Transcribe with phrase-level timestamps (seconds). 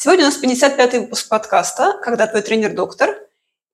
[0.00, 3.18] Сегодня у нас 55-й выпуск подкаста «Когда твой тренер доктор».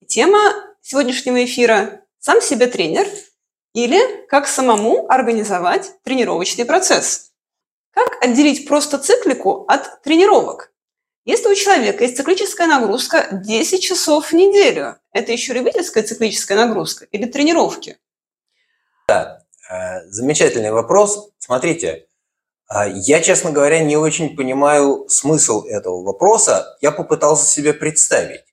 [0.06, 3.06] тема сегодняшнего эфира «Сам себе тренер»
[3.74, 7.32] или «Как самому организовать тренировочный процесс».
[7.91, 10.73] Как отделить просто циклику от тренировок?
[11.27, 17.04] Если у человека есть циклическая нагрузка 10 часов в неделю, это еще любительская циклическая нагрузка
[17.04, 17.98] или тренировки?
[19.06, 21.32] Да, э, замечательный вопрос.
[21.37, 22.06] Смотрите,
[22.70, 26.77] я, честно говоря, не очень понимаю смысл этого вопроса.
[26.80, 28.45] Я попытался себе представить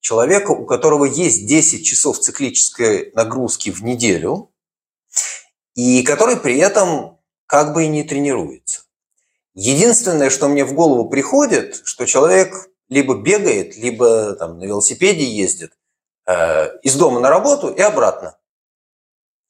[0.00, 4.50] человека, у которого есть 10 часов циклической нагрузки в неделю,
[5.74, 8.82] и который при этом как бы и не тренируется.
[9.54, 15.72] Единственное, что мне в голову приходит, что человек либо бегает, либо там, на велосипеде ездит
[16.26, 18.36] э, из дома на работу и обратно.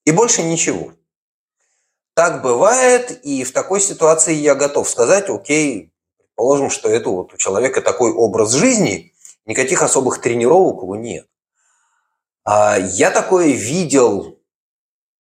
[0.05, 0.93] И больше ничего.
[2.15, 7.37] Так бывает, и в такой ситуации я готов сказать, окей, предположим, что это вот у
[7.37, 9.13] человека такой образ жизни,
[9.47, 11.27] никаких особых тренировок его нет.
[12.45, 14.39] А я такое видел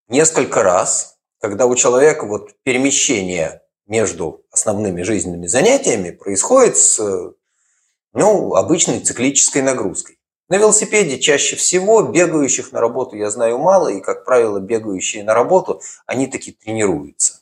[0.08, 7.34] несколько раз, когда у человека вот перемещение между основными жизненными занятиями происходит с
[8.12, 10.19] ну, обычной циклической нагрузкой.
[10.50, 15.32] На велосипеде чаще всего бегающих на работу я знаю мало, и, как правило, бегающие на
[15.32, 17.40] работу, они таки тренируются.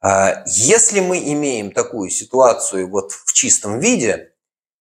[0.00, 4.32] А, если мы имеем такую ситуацию вот в чистом виде,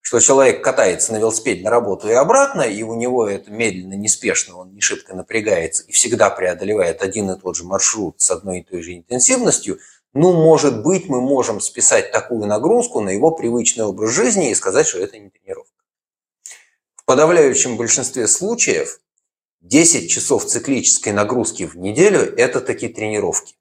[0.01, 4.57] что человек катается на велосипеде на работу и обратно, и у него это медленно, неспешно,
[4.57, 8.63] он не шибко напрягается и всегда преодолевает один и тот же маршрут с одной и
[8.63, 9.79] той же интенсивностью,
[10.13, 14.87] ну, может быть, мы можем списать такую нагрузку на его привычный образ жизни и сказать,
[14.87, 15.68] что это не тренировка
[17.09, 18.99] подавляющем большинстве случаев
[19.61, 23.55] 10 часов циклической нагрузки в неделю– это такие тренировки.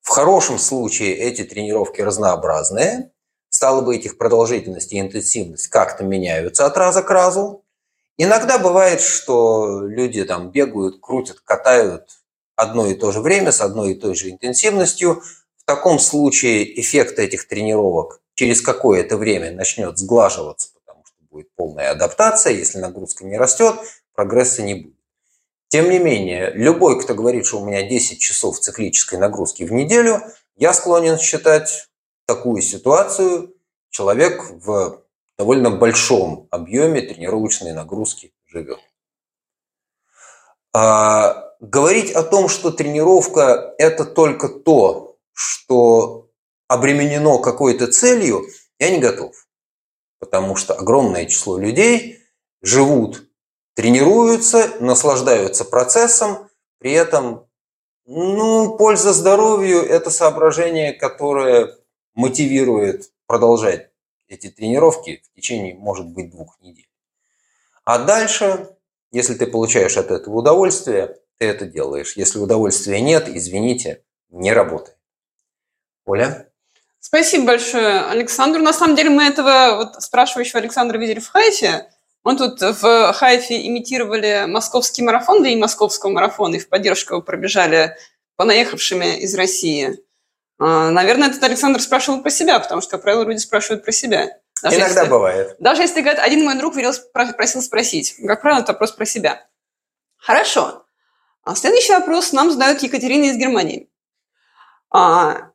[0.00, 3.12] В хорошем случае эти тренировки разнообразные,
[3.50, 7.66] стало быть, их продолжительность и интенсивность как-то меняются от раза к разу.
[8.16, 12.08] Иногда бывает, что люди там бегают, крутят, катают
[12.56, 15.22] одно и то же время с одной и той же интенсивностью.
[15.58, 20.71] В таком случае эффект этих тренировок через какое-то время начнет сглаживаться
[21.32, 23.74] будет полная адаптация, если нагрузка не растет,
[24.14, 24.96] прогресса не будет.
[25.68, 30.20] Тем не менее, любой, кто говорит, что у меня 10 часов циклической нагрузки в неделю,
[30.56, 31.88] я склонен считать
[32.26, 33.54] такую ситуацию,
[33.88, 35.02] человек в
[35.38, 38.80] довольно большом объеме тренировочной нагрузки живет.
[40.74, 46.28] А, говорить о том, что тренировка– это только то, что
[46.68, 48.44] обременено какой-то целью,
[48.78, 49.46] я не готов
[50.22, 52.20] потому что огромное число людей
[52.60, 53.28] живут,
[53.74, 57.48] тренируются, наслаждаются процессом, при этом
[58.06, 61.76] ну, польза здоровью– это соображение, которое
[62.14, 63.90] мотивирует продолжать
[64.28, 66.88] эти тренировки в течение, может быть, двух недель.
[67.84, 68.76] А дальше,
[69.10, 72.16] если ты получаешь от этого удовольствие, ты это делаешь.
[72.16, 74.98] Если удовольствия нет, извините, не работает.
[76.04, 76.51] Оля?
[77.04, 78.60] Спасибо большое, Александр.
[78.60, 81.90] На самом деле мы этого вот спрашивающего Александра видели в Хайфе.
[82.22, 87.22] Мы тут в Хайфе имитировали московский марафон, да и московского марафона, и в поддержку его
[87.22, 87.96] пробежали
[88.36, 89.98] понаехавшими из России.
[90.60, 94.38] А, наверное, этот Александр спрашивал про себя, потому что, как правило, люди спрашивают про себя.
[94.62, 95.56] Даже Иногда если, бывает.
[95.58, 98.14] Даже если говорят, один мой друг велел, просил спросить.
[98.24, 99.44] Как правило, это вопрос про себя.
[100.18, 100.86] Хорошо.
[101.42, 103.90] А следующий вопрос нам задает Екатерина из Германии.
[104.88, 105.51] А,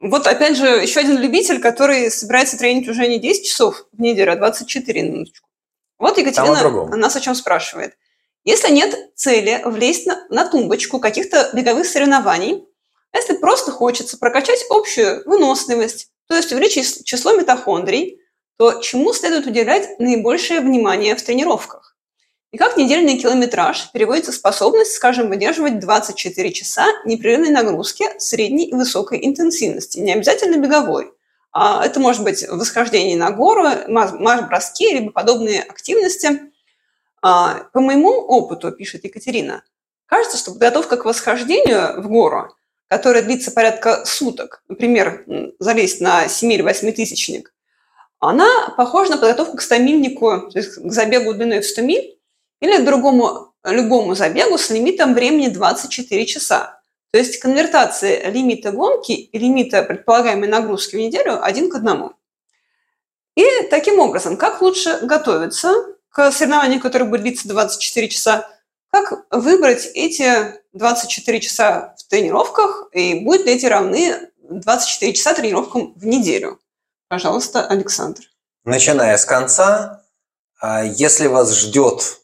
[0.00, 4.32] вот опять же, еще один любитель, который собирается тренить уже не 10 часов в неделю,
[4.32, 5.48] а 24 минуточку.
[5.98, 7.96] Вот Екатерина нас о чем спрашивает.
[8.44, 12.64] Если нет цели влезть на, на тумбочку каких-то беговых соревнований,
[13.12, 18.20] если просто хочется прокачать общую выносливость, то есть увеличить число митохондрий,
[18.56, 21.96] то чему следует уделять наибольшее внимание в тренировках?
[22.50, 29.24] И как недельный километраж переводится способность, скажем, выдерживать 24 часа непрерывной нагрузки средней и высокой
[29.26, 31.12] интенсивности, не обязательно беговой.
[31.52, 36.40] А это может быть восхождение на гору, марш-броски, либо подобные активности.
[37.20, 39.62] А, по моему опыту, пишет Екатерина,
[40.06, 42.54] кажется, что подготовка к восхождению в гору,
[42.88, 45.24] которая длится порядка суток, например,
[45.58, 47.52] залезть на 7 или 8 тысячник,
[48.20, 52.17] она похожа на подготовку к стамильнику, то есть к забегу длиной в 100 миль
[52.60, 56.80] или другому любому забегу с лимитом времени 24 часа.
[57.10, 62.12] То есть конвертация лимита гонки и лимита предполагаемой нагрузки в неделю один к одному.
[63.34, 65.72] И таким образом, как лучше готовиться
[66.10, 68.48] к соревнованию, которое будет длиться 24 часа,
[68.90, 75.92] как выбрать эти 24 часа в тренировках, и будут ли эти равны 24 часа тренировкам
[75.94, 76.58] в неделю?
[77.08, 78.22] Пожалуйста, Александр.
[78.64, 80.02] Начиная с конца,
[80.60, 82.18] а, если вас ждет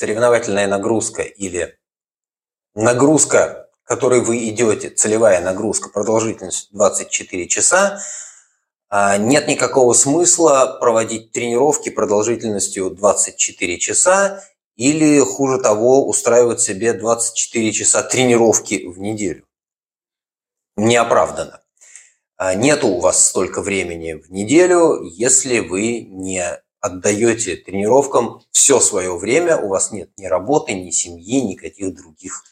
[0.00, 1.78] соревновательная нагрузка или
[2.74, 8.00] нагрузка, которой вы идете, целевая нагрузка, продолжительность 24 часа,
[8.88, 14.42] а, нет никакого смысла проводить тренировки продолжительностью 24 часа
[14.74, 19.44] или, хуже того, устраивать себе 24 часа тренировки в неделю.
[20.76, 21.60] Неоправданно.
[22.38, 29.16] А, нету у вас столько времени в неделю, если вы не отдаете тренировкам все свое
[29.16, 32.44] время, у вас нет ни работы, ни семьи, никаких других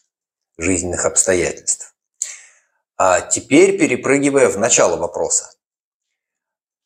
[0.58, 1.94] жизненных обстоятельств.
[2.96, 5.52] А теперь перепрыгивая в начало вопроса.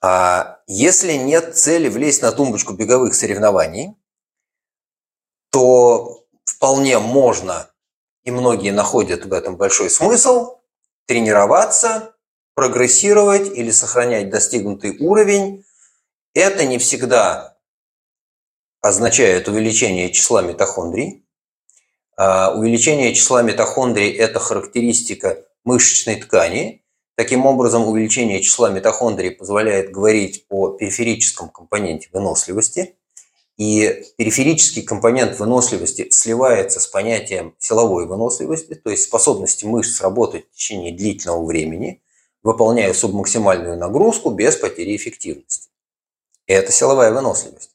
[0.00, 3.97] А если нет цели влезть на тумбочку беговых соревнований,
[5.50, 7.71] то вполне можно,
[8.25, 10.59] и многие находят в этом большой смысл,
[11.06, 12.15] тренироваться
[12.55, 15.65] прогрессировать или сохранять достигнутый уровень,
[16.34, 17.58] это не всегда
[18.81, 21.25] означает увеличение числа митохондрий.
[22.17, 26.84] А увеличение числа митохондрий– это характеристика мышечной ткани.
[27.14, 32.96] Таким образом, увеличение числа митохондрий позволяет говорить о периферическом компоненте выносливости.
[33.58, 40.56] И периферический компонент выносливости сливается с понятием силовой выносливости, то есть способности мышц работать в
[40.56, 42.02] течение длительного времени–
[42.43, 45.69] выполняя субмаксимальную нагрузку без потери эффективности.
[46.52, 47.70] Это силовая выносливость.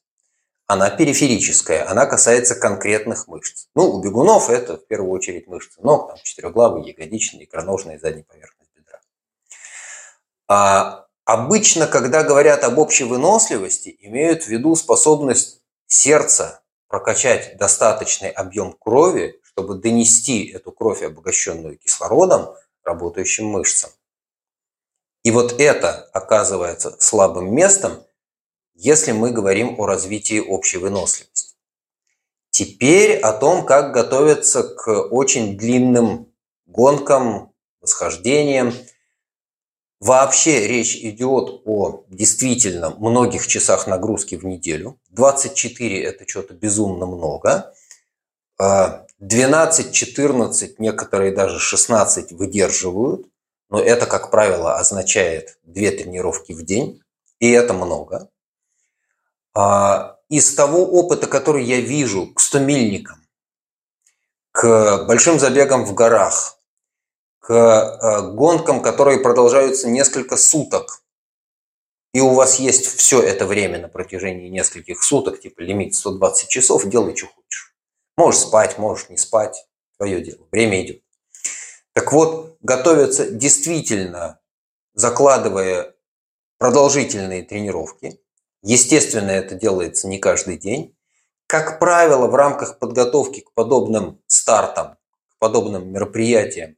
[0.66, 3.66] Она периферическая, она касается конкретных мышц.
[3.74, 8.70] Ну, у бегунов это в первую очередь мышцы ног, там, четырехглавые, ягодичные, икроножные задней поверхность
[8.76, 9.00] бедра.
[10.46, 18.74] А обычно, когда говорят об общей выносливости, имеют в виду способность сердца прокачать достаточный объем
[18.74, 22.54] крови, чтобы донести эту кровь, обогащенную кислородом,
[22.84, 23.90] работающим мышцам.
[25.24, 28.04] И вот это оказывается слабым местом,
[28.78, 31.56] если мы говорим о развитии общей выносливости.
[32.50, 36.32] Теперь о том, как готовиться к очень длинным
[36.66, 38.72] гонкам, восхождениям.
[40.00, 44.98] Вообще речь идет о действительно многих часах нагрузки в неделю.
[45.10, 47.74] 24– это что-то безумно много.
[48.58, 53.26] 12, 14, некоторые даже 16 выдерживают–
[53.70, 57.02] но это, как правило, означает две тренировки в день,
[57.38, 58.30] и это много.
[59.60, 63.26] А, из того опыта, который я вижу к стомильникам,
[64.52, 66.60] к большим забегам в горах,
[67.40, 71.02] к а, гонкам, которые продолжаются несколько суток,
[72.14, 76.84] и у вас есть все это время на протяжении нескольких суток, типа лимит 120 часов,
[76.84, 77.74] делай, что хочешь.
[78.16, 79.66] Можешь спать, можешь не спать,
[79.96, 81.02] твое дело, время идет.
[81.94, 84.38] Так вот, готовятся действительно,
[84.94, 85.96] закладывая
[86.58, 88.20] продолжительные тренировки.
[88.62, 90.96] Естественно, это делается не каждый день.
[91.46, 94.96] Как правило, в рамках подготовки к подобным стартам,
[95.30, 96.76] к подобным мероприятиям,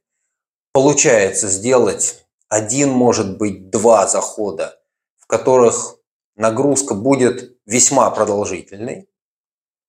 [0.71, 4.81] получается сделать один, может быть, два захода,
[5.17, 5.97] в которых
[6.35, 9.09] нагрузка будет весьма продолжительной.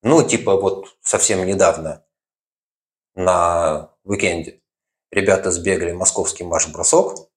[0.02, 2.04] Ну, типа вот совсем недавно
[3.14, 4.60] на уикенде
[5.10, 7.28] ребята сбегали московский марш-бросок.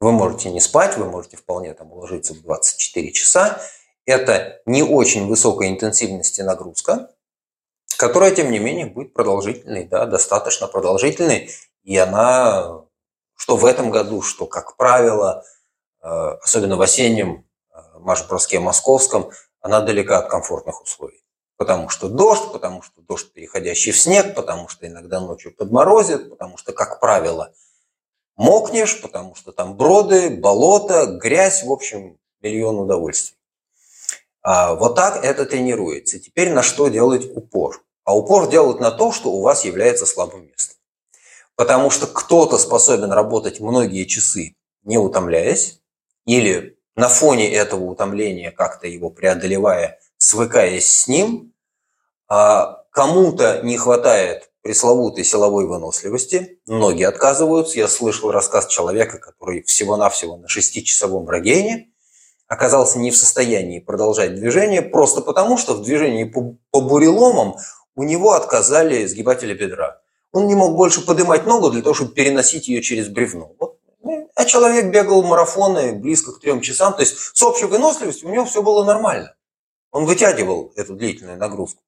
[0.00, 3.60] Вы можете не спать, вы можете вполне там уложиться в 24 часа.
[4.04, 7.10] Это не очень высокой интенсивности нагрузка,
[7.96, 11.50] которая, тем не менее, будет продолжительной, да, достаточно продолжительной.
[11.82, 12.84] И она,
[13.36, 15.44] что в этом году, что, как правило,
[16.02, 21.24] э, особенно в осеннем э, марш-броске московском, она далека от комфортных условий.
[21.56, 26.58] Потому что дождь, потому что дождь, переходящий в снег, потому что иногда ночью подморозит, потому
[26.58, 27.54] что, как правило,
[28.36, 33.36] мокнешь, потому что там броды, болото, грязь, в общем, миллион удовольствий.
[34.42, 36.20] А вот так это тренируется.
[36.20, 37.82] Теперь на что делать упор?
[38.04, 40.76] А упор делать на то, что у вас является слабым местом.
[41.56, 45.80] Потому что кто-то способен работать многие часы, не утомляясь,
[46.26, 51.52] или на фоне этого утомления, как-то его преодолевая, свыкаясь с ним,
[52.28, 57.78] а кому-то не хватает пресловутой силовой выносливости, многие отказываются.
[57.78, 61.92] Я слышал рассказ человека, который всего-навсего на шестичасовом рогене,
[62.48, 67.54] оказался не в состоянии продолжать движение просто потому, что в движении по, по буреломам
[67.94, 70.00] у него отказали сгибатели бедра.
[70.32, 73.52] Он не мог больше поднимать ногу для того, чтобы переносить ее через бревно.
[73.60, 73.78] Вот.
[74.34, 78.44] А человек бегал марафоны близко к трем часам, то есть с общей выносливостью у него
[78.44, 79.32] все было нормально.
[79.92, 81.84] Он вытягивал эту длительную нагрузку.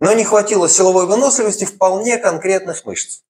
[0.00, 3.22] Но не хватило силовой выносливости вполне конкретных мышц.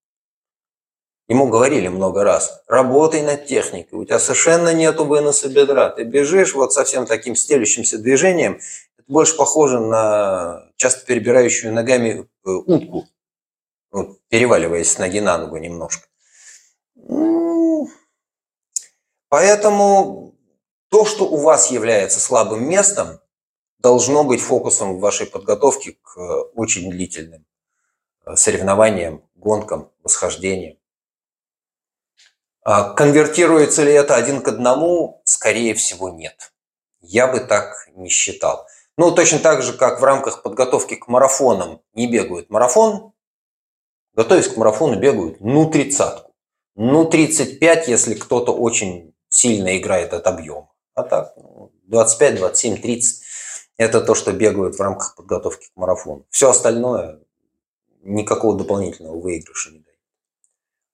[1.27, 6.55] Ему говорили много раз, работай над техникой, у тебя совершенно нету выноса бедра, ты бежишь
[6.55, 8.61] вот совсем таким стелющимся движением,
[8.99, 13.07] это больше похоже на часто перебирающую ногами э, утку,
[13.91, 16.07] вот, переваливаясь с ноги на ногу немножко.
[19.31, 20.35] Поэтому
[20.91, 23.19] то, что у вас является слабым местом,
[23.85, 27.45] должно быть фокусом в вашей подготовке к э, очень длительным
[28.25, 30.79] э, соревнованиям, гонкам, восхождениям.
[32.63, 35.21] А конвертируется ли это один к одному?
[35.27, 36.55] Скорее всего, нет.
[37.03, 38.67] Я бы так не считал.
[38.97, 43.13] Ну, точно так же, как в рамках подготовки к марафонам не бегают марафон,
[44.15, 46.33] готовясь к марафону, бегают ну тридцатку.
[46.75, 50.73] Ну 35, если кто-то очень сильно играет от объема.
[50.95, 51.35] А так,
[51.83, 53.24] 25, 27, 30–
[53.77, 56.25] это то, что бегают в рамках подготовки к марафону.
[56.31, 57.21] Все остальное
[58.03, 59.99] никакого дополнительного выигрыша не дает.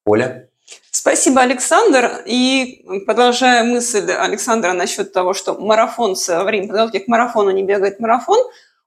[0.05, 0.49] Оля?
[0.91, 2.23] Спасибо, Александр.
[2.27, 8.01] И продолжая мысль Александра насчет того, что марафон во время подготовки к марафону не бегает
[8.01, 8.39] марафон,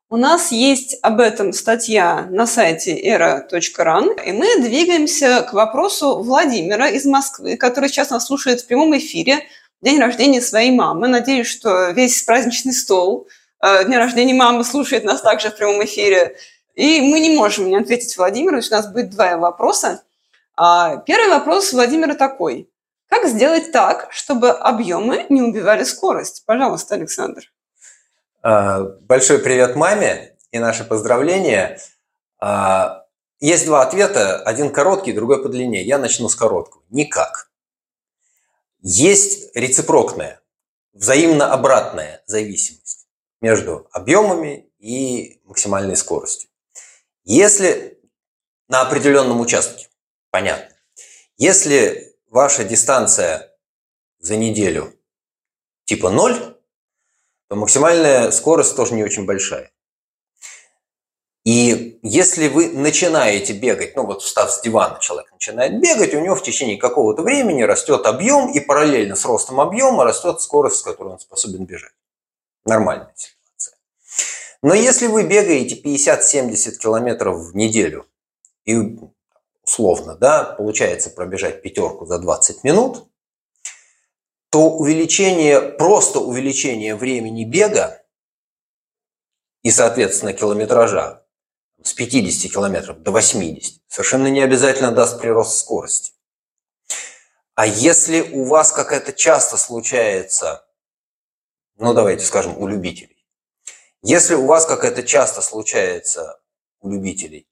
[0.09, 6.87] у нас есть об этом статья на сайте era.ran, и мы двигаемся к вопросу Владимира
[6.87, 9.39] из Москвы, который сейчас нас слушает в прямом эфире
[9.81, 11.07] день рождения своей мамы.
[11.07, 13.27] Надеюсь, что весь праздничный стол
[13.63, 16.35] дня рождения мамы слушает нас также в прямом эфире.
[16.75, 20.03] И мы не можем не ответить Владимиру, что у нас будет два вопроса.
[20.55, 22.69] А первый вопрос Владимира такой.
[23.07, 26.43] Как сделать так, чтобы объемы не убивали скорость?
[26.45, 27.51] Пожалуйста, Александр.
[28.41, 31.79] А, большой привет маме и наши поздравления.
[32.39, 33.05] А,
[33.39, 35.83] есть два ответа, один короткий, другой по длине.
[35.83, 36.83] Я начну с короткого.
[36.89, 37.49] Никак.
[38.81, 40.41] Есть рецепрокная,
[40.93, 43.02] взаимно обратная зависимость
[43.43, 46.49] между объемами и максимальной скоростью.
[47.23, 47.99] Если
[48.67, 49.87] на определенном участке
[50.33, 50.75] Понятно.
[51.37, 53.55] Если ваша дистанция
[54.17, 54.95] за неделю
[55.85, 56.57] типа 0,
[57.49, 59.71] то максимальная скорость тоже не очень большая.
[61.45, 66.33] И если вы начинаете бегать, ну вот встав с дивана, человек начинает бегать, у него
[66.33, 71.09] в течение какого-то времени растет объем, и параллельно с ростом объема растет скорость, с которой
[71.09, 71.93] он способен бежать.
[72.65, 73.77] Нормальная ситуация.
[74.61, 78.07] Но если вы бегаете 50-70 километров в неделю,
[78.65, 78.97] и
[79.63, 83.09] условно, да, получается пробежать пятерку за 20 минут,
[84.49, 88.03] то увеличение, просто увеличение времени бега
[89.63, 91.25] и, соответственно, километража
[91.81, 96.13] с 50 километров до 80 совершенно не обязательно даст прирост скорости.
[97.55, 100.65] А если у вас, как это часто случается,
[101.83, 103.27] ну давайте скажем, у любителей,
[104.01, 106.39] если у вас, как это часто случается
[106.79, 107.45] у любителей,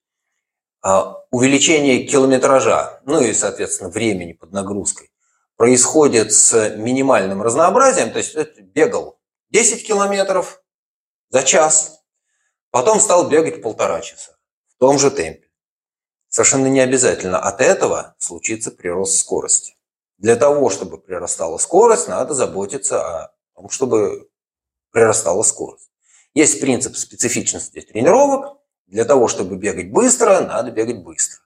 [0.81, 5.11] а, увеличение километража, ну и, соответственно, времени под нагрузкой,
[5.57, 9.19] происходит с минимальным разнообразием, то есть бегал
[9.49, 10.63] 10 километров
[11.29, 12.01] за час,
[12.69, 14.37] потом стал бегать полтора часа
[14.69, 15.49] в том же темпе.
[16.29, 19.75] Совершенно не обязательно от этого случится прирост скорости.
[20.17, 24.29] Для того, чтобы прирастала скорость, надо заботиться о чтобы
[24.91, 25.89] прирастала скорость.
[26.33, 31.39] Есть принцип специфичности тренировок, для того, чтобы бегать быстро, надо бегать быстро.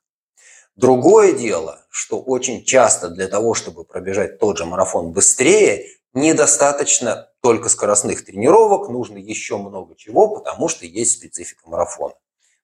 [0.76, 7.70] Другое дело, что очень часто для того, чтобы пробежать тот же марафон быстрее, недостаточно только
[7.70, 12.16] скоростных тренировок, нужно еще много чего, потому что есть специфика марафона.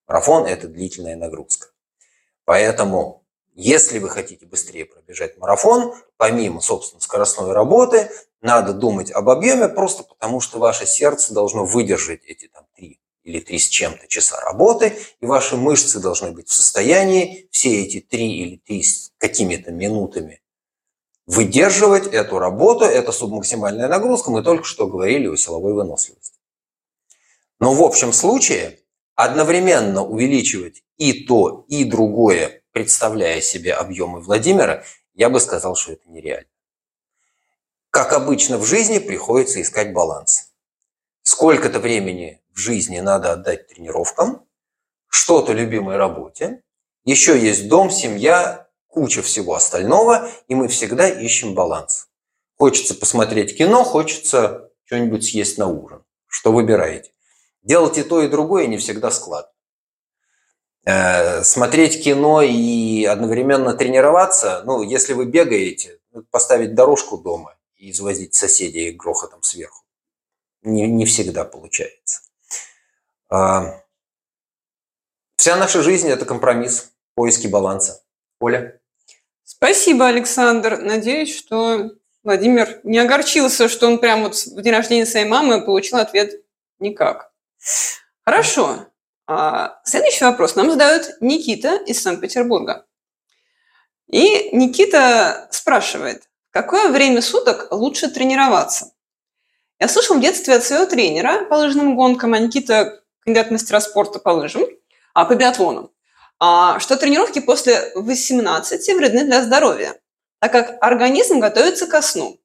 [0.08, 1.68] Марафон– это длительная нагрузка.
[2.44, 3.21] Поэтому,
[3.54, 8.10] если вы хотите быстрее пробежать марафон, помимо, собственно, скоростной работы,
[8.42, 13.40] надо думать об объеме просто потому, что ваше сердце должно выдержать эти там, три или
[13.40, 18.38] три с чем-то часа работы, и ваши мышцы должны быть в состоянии все эти три
[18.40, 20.42] или три с какими-то минутами
[21.28, 26.40] выдерживать эту работу, это субмаксимальная нагрузка, мы только что говорили о силовой выносливости.
[27.60, 28.80] Но в общем случае
[29.16, 36.10] одновременно увеличивать и то, и другое, представляя себе объемы Владимира, я бы сказал, что это
[36.10, 36.50] нереально.
[37.90, 40.52] Как обычно в жизни, приходится искать баланс.
[41.24, 44.46] Сколько-то времени в жизни надо отдать тренировкам,
[45.08, 46.62] что-то любимой работе,
[47.04, 52.08] еще есть дом, семья, куча всего остального, и мы всегда ищем баланс.
[52.58, 56.04] Хочется посмотреть кино, хочется что-нибудь съесть на ужин.
[56.28, 57.12] Что выбираете?
[57.64, 59.51] Делать и то, и другое не всегда складно.
[60.84, 66.00] Э, смотреть кино и одновременно тренироваться, ну, если вы бегаете,
[66.32, 69.84] поставить дорожку дома и извозить соседей грохотом сверху.
[70.64, 72.22] Не, не всегда получается.
[73.30, 73.82] А,
[75.36, 78.04] вся наша жизнь– это компромисс, поиски баланса.
[78.40, 78.80] Оля?
[79.44, 80.78] Спасибо, Александр.
[80.78, 81.92] Надеюсь, что
[82.24, 86.44] Владимир не огорчился, что он прямо вот в день рождения своей мамы получил ответ
[86.80, 87.32] «никак».
[88.26, 88.91] Хорошо.
[89.34, 92.86] А следующий вопрос нам задает Никита из Санкт-Петербурга.
[94.12, 98.92] И Никита спрашивает, какое время суток лучше тренироваться?
[99.80, 104.20] Я слышал в детстве от своего тренера по лыжным гонкам, а Никита кандидат мастера спорта
[104.20, 104.64] по лыжам,
[105.14, 105.94] а по биатлону,
[106.38, 109.96] а, что тренировки после 18 вредны для здоровья,
[110.40, 112.38] так как организм готовится ко сну.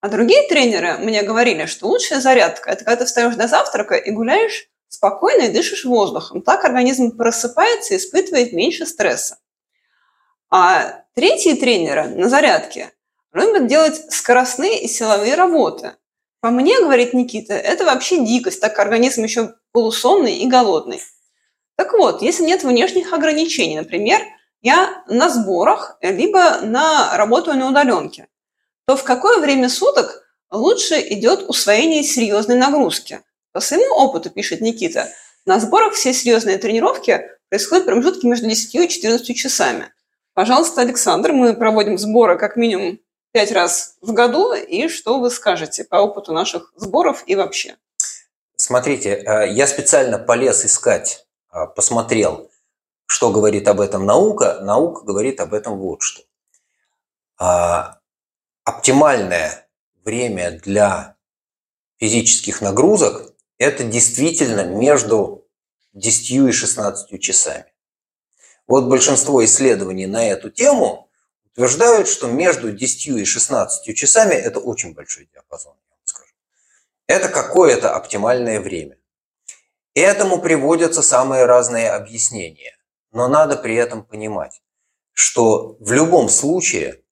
[0.00, 4.10] А другие тренеры мне говорили, что лучшая зарядка– это когда ты встаешь до завтрака и
[4.10, 6.42] гуляешь спокойно и дышишь воздухом.
[6.42, 9.38] Так организм просыпается и испытывает меньше стресса.
[10.50, 12.92] А третьи тренеры на зарядке
[13.32, 15.96] любят делать скоростные и силовые работы.
[16.40, 21.02] По мне, говорит Никита, это вообще дикость, так как организм еще полусонный и голодный.
[21.76, 24.20] Так вот, если нет внешних ограничений, например,
[24.62, 28.28] я на сборах, либо на работаю на удаленке,
[28.86, 33.22] то в какое время суток лучше идет усвоение серьезной нагрузки?
[33.58, 35.08] По своему опыту, пишет Никита,
[35.44, 39.92] на сборах все серьезные тренировки происходят в промежутке между 10 и 14 часами.
[40.32, 43.00] Пожалуйста, Александр, мы проводим сборы как минимум
[43.32, 47.74] пять раз в году, и что вы скажете по опыту наших сборов и вообще?
[48.54, 52.52] Смотрите, э, я специально полез искать, э, посмотрел,
[53.06, 54.60] что говорит об этом наука.
[54.60, 56.22] Наука говорит об этом вот что.
[57.38, 57.98] А,
[58.62, 59.68] оптимальное
[60.04, 61.16] время для
[61.96, 65.46] физических нагрузок это действительно между
[65.92, 67.72] 10 и 16 часами.
[68.66, 71.10] Вот большинство исследований на эту тему
[71.46, 76.32] утверждают, что между 10 и 16 часами это очень большой диапазон, скажу.
[77.06, 78.98] Это какое-то оптимальное время.
[79.94, 82.76] Этому приводятся самые разные объяснения.
[83.10, 84.62] Но надо при этом понимать,
[85.12, 87.02] что в любом случае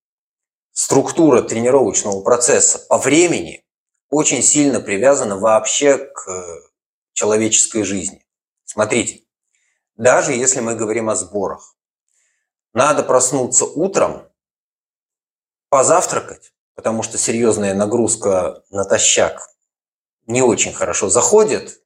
[0.72, 3.65] структура тренировочного процесса по времени
[4.10, 6.60] очень сильно привязана вообще к э,
[7.12, 8.26] человеческой жизни.
[8.64, 9.22] Смотрите,
[9.96, 11.76] даже если мы говорим о сборах,
[12.72, 14.28] надо проснуться утром,
[15.70, 19.48] позавтракать, потому что серьезная нагрузка натощак
[20.26, 21.82] не очень хорошо заходит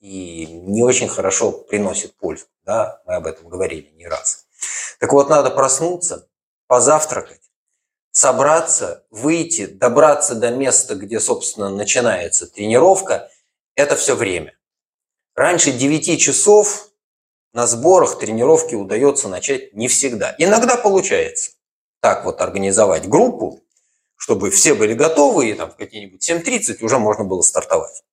[0.00, 2.46] и не очень хорошо приносит пользу.
[2.64, 3.00] Да?
[3.06, 4.46] Мы об этом говорили не раз.
[4.98, 6.28] Так вот, надо проснуться,
[6.66, 7.43] позавтракать,
[8.14, 13.28] собраться, выйти, добраться до места, где, собственно, начинается тренировка,
[13.74, 14.56] это все время.
[15.34, 16.90] Раньше 9 часов
[17.52, 20.32] на сборах тренировки удается начать не всегда.
[20.38, 21.52] Иногда получается
[22.00, 23.60] так вот организовать группу,
[24.14, 28.04] чтобы все были готовы, и там в какие-нибудь 7.30 уже можно было стартовать.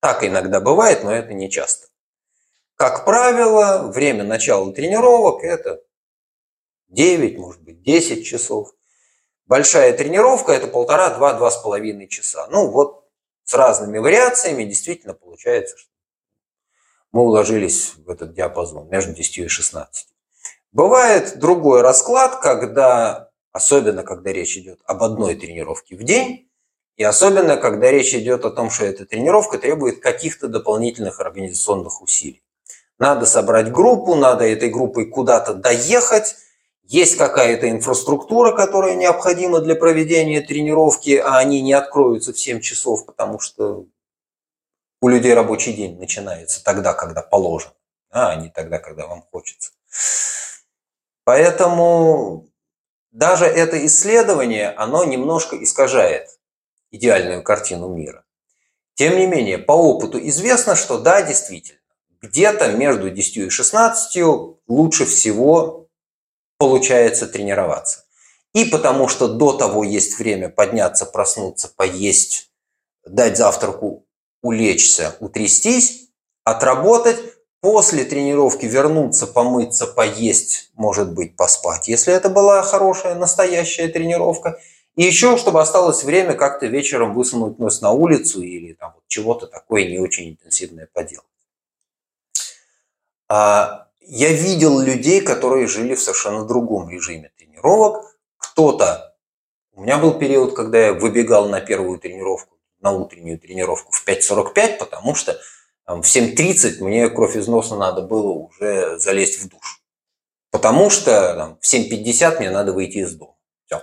[0.00, 1.88] Так иногда бывает, но это не часто.
[2.76, 5.82] Как правило, время начала тренировок– это
[6.88, 8.72] 9, может быть, 10 часов.
[9.50, 12.46] Большая тренировка– это полтора, два, два с половиной часа.
[12.52, 13.02] Ну вот
[13.42, 15.90] с разными вариациями действительно получается, что
[17.10, 20.06] мы уложились в этот диапазон между 10 и 16.
[20.70, 26.48] Бывает другой расклад, когда, особенно когда речь идет об одной тренировке в день,
[26.96, 32.44] и особенно когда речь идет о том, что эта тренировка требует каких-то дополнительных организационных усилий.
[33.00, 36.36] Надо собрать группу, надо этой группой куда-то доехать,
[36.90, 43.06] есть какая-то инфраструктура, которая необходима для проведения тренировки, а они не откроются в 7 часов,
[43.06, 43.86] потому что
[45.00, 47.74] у людей рабочий день начинается тогда, когда положено,
[48.10, 49.70] а не тогда, когда вам хочется.
[51.22, 52.48] Поэтому
[53.12, 56.40] даже это исследование, оно немножко искажает
[56.90, 58.24] идеальную картину мира.
[58.94, 61.78] Тем не менее, по опыту известно, что да, действительно,
[62.20, 64.24] где-то между 10 и 16
[64.66, 65.79] лучше всего
[66.60, 68.04] получается тренироваться.
[68.52, 72.50] И потому что до того есть время подняться, проснуться, поесть,
[73.06, 74.04] дать завтраку,
[74.42, 76.10] улечься, утрястись,
[76.44, 77.18] отработать,
[77.60, 84.60] после тренировки вернуться, помыться, поесть, может быть, поспать, если это была хорошая, настоящая тренировка.
[84.96, 89.88] И еще, чтобы осталось время как-то вечером высунуть нос на улицу или там чего-то такое
[89.88, 91.24] не очень интенсивное поделать.
[94.12, 98.18] Я видел людей, которые жили в совершенно другом режиме тренировок.
[98.38, 99.14] Кто-то...
[99.72, 104.78] У меня был период, когда я выбегал на первую тренировку на утреннюю тренировку в 5.45,
[104.78, 105.38] потому что
[105.86, 109.80] там, в 7.30 мне кровь из носа надо было уже залезть в душ.
[110.50, 113.36] Потому что там, в 7.50 мне надо выйти из дома.
[113.66, 113.82] Все.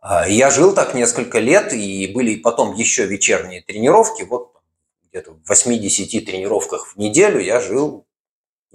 [0.00, 4.24] А, я жил так несколько лет, и были потом еще вечерние тренировки.
[4.24, 4.52] Вот
[5.10, 8.05] где-то в 8-10 тренировках в неделю я жил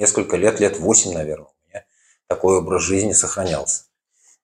[0.02, 1.48] несколько лет, лет 8, наверное.
[1.48, 1.86] У меня
[2.28, 3.84] такой образ жизни сохранялся.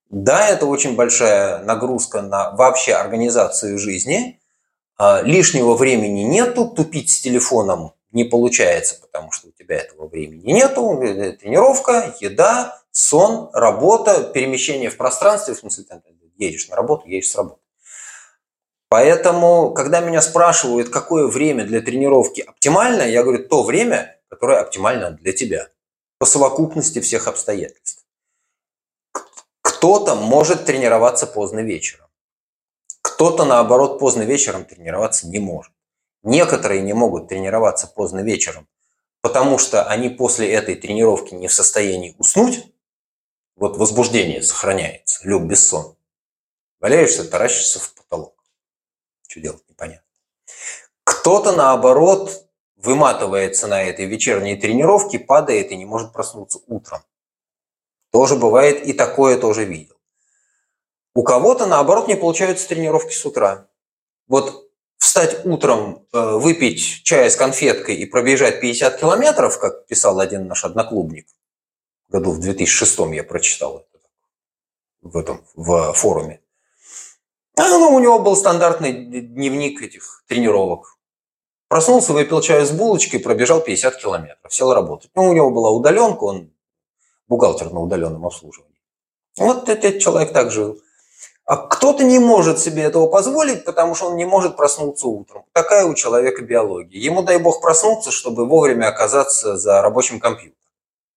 [0.10, 4.39] Да, это очень большая нагрузка на вообще организацию жизни.
[4.98, 10.52] А, лишнего времени нету, тупить с телефоном не получается, потому что у тебя этого времени
[10.52, 11.02] нету.
[11.02, 16.02] Э, тренировка, еда, сон, работа, перемещение в пространстве, в смысле, ты
[16.38, 17.62] едешь на работу, едешь с работы.
[18.89, 25.11] Поэтому, когда меня спрашивают, какое время для тренировки оптимально, я говорю, то время, которое оптимально
[25.11, 25.69] для тебя.
[26.19, 28.05] По совокупности всех обстоятельств.
[29.61, 32.07] Кто-то может тренироваться поздно вечером.
[33.01, 35.71] Кто-то, наоборот, поздно вечером тренироваться не может.
[36.23, 38.67] Некоторые не могут тренироваться поздно вечером,
[39.21, 42.65] потому что они после этой тренировки не в состоянии уснуть.
[43.55, 45.95] Вот возбуждение сохраняется, Люк Бессон.
[46.79, 48.43] Валяешься, таращишься в потолок.
[49.27, 50.07] Что делать, непонятно.
[51.03, 52.46] Кто-то, наоборот,
[52.77, 57.01] выматывается на этой вечерней тренировке, падает и не может проснуться утром.
[58.11, 59.95] Тоже бывает, и такое тоже видел.
[61.13, 63.67] У кого-то, наоборот, не получаются тренировки с утра.
[64.27, 70.47] Вот встать утром, э, выпить чая с конфеткой и пробежать 50 километров, как писал один
[70.47, 71.27] наш одноклубник,
[72.09, 73.99] году в 2006 я прочитал это
[75.01, 76.41] в этом в форуме.
[77.55, 80.96] А, ну, у него был стандартный дневник этих тренировок.
[81.67, 85.12] Проснулся, выпил чаю с булочкой, пробежал 50 километров, сел работать.
[85.15, 86.51] Ну, у него была удаленка, он
[87.27, 88.82] бухгалтер на удаленном обслуживании.
[89.38, 90.80] Вот этот человек так жил.
[91.45, 95.45] А кто-то не может себе этого позволить, потому что он не может проснуться утром.
[95.53, 96.99] Такая у человека биология.
[96.99, 100.58] Ему, дай бог, проснуться, чтобы вовремя оказаться за рабочим компьютером.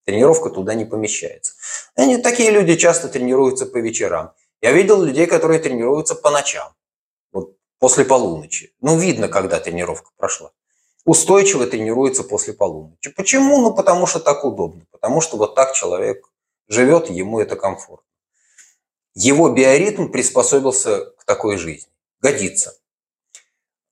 [0.05, 1.55] Тренировка туда не помещается.
[1.97, 4.33] Они, такие люди часто тренируются по вечерам.
[4.61, 6.73] Я видел людей, которые тренируются по ночам,
[7.81, 8.73] после полуночи.
[8.81, 10.53] Ну, видно, когда тренировка прошла.
[11.05, 13.11] Устойчиво тренируется после полуночи.
[13.11, 13.61] Почему?
[13.61, 14.87] Ну, потому что так удобно.
[14.93, 16.31] Потому что вот так человек
[16.69, 18.07] живет, ему это комфортно.
[19.15, 21.91] Его биоритм приспособился к такой жизни.
[22.21, 22.77] Годится.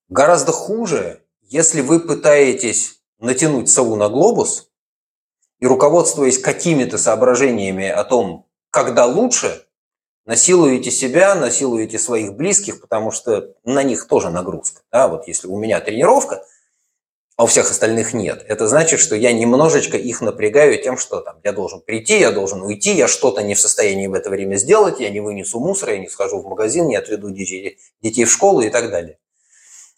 [0.08, 4.70] Гораздо хуже, если вы пытаетесь натянуть сову на глобус
[5.58, 9.66] и руководствуясь какими-то соображениями о том, когда лучше,
[10.28, 14.82] насилуете себя, насилуете своих близких, потому что на них тоже нагрузка.
[14.92, 15.08] Да?
[15.08, 16.44] Вот если у меня тренировка,
[17.38, 21.36] а у всех остальных нет, это значит, что я немножечко их напрягаю тем, что там,
[21.44, 25.00] я должен прийти, я должен уйти, я что-то не в состоянии в это время сделать,
[25.00, 28.60] я не вынесу мусор, я не схожу в магазин, не отведу детей, детей в школу
[28.60, 29.18] и так далее.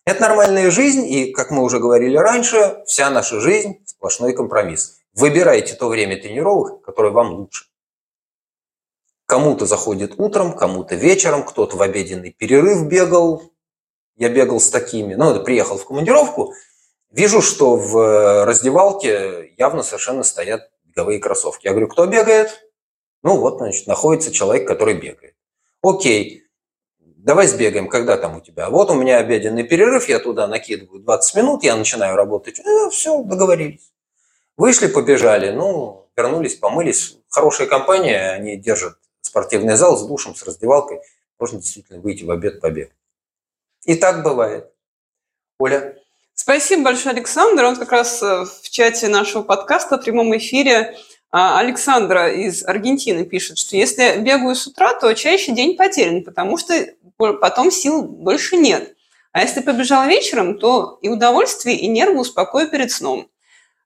[0.04, 4.98] Это нормальная жизнь, и, как мы уже говорили раньше, вся наша жизнь– сплошной компромисс.
[5.12, 7.69] Выбирайте то время тренировок, которое вам лучше.
[9.30, 13.44] Кому-то заходит утром, кому-то вечером, кто-то в обеденный перерыв бегал.
[14.16, 15.14] Я бегал с такими.
[15.14, 16.52] Ну, приехал в командировку,
[17.12, 21.66] вижу, что в э, раздевалке явно совершенно стоят беговые кроссовки.
[21.66, 22.60] Я говорю, кто бегает?
[23.22, 25.36] Ну, вот, значит, находится человек, который бегает.
[25.80, 26.42] Окей,
[26.98, 28.68] давай сбегаем, когда там у тебя?
[28.68, 32.58] Вот у меня обеденный перерыв, я туда накидываю 20 минут, я начинаю работать.
[32.58, 33.92] Э, все, договорились.
[34.56, 37.16] Вышли, побежали, ну, вернулись, помылись.
[37.28, 38.96] Хорошая компания, они держат
[39.30, 41.00] спортивный зал с душем, с раздевалкой.
[41.38, 42.90] Можно действительно выйти в обед побег.
[43.84, 44.70] И так бывает.
[45.58, 45.96] Оля?
[46.34, 47.64] Спасибо большое, Александр.
[47.64, 50.96] Он как раз э, в чате нашего подкаста в прямом эфире
[51.30, 56.58] а, Александра из Аргентины пишет, что если бегаю с утра, то чаще день потерян, потому
[56.58, 56.74] что
[57.16, 58.96] потом сил больше нет.
[59.32, 63.28] А если побежал вечером, то и удовольствие, и нервы успокою перед сном.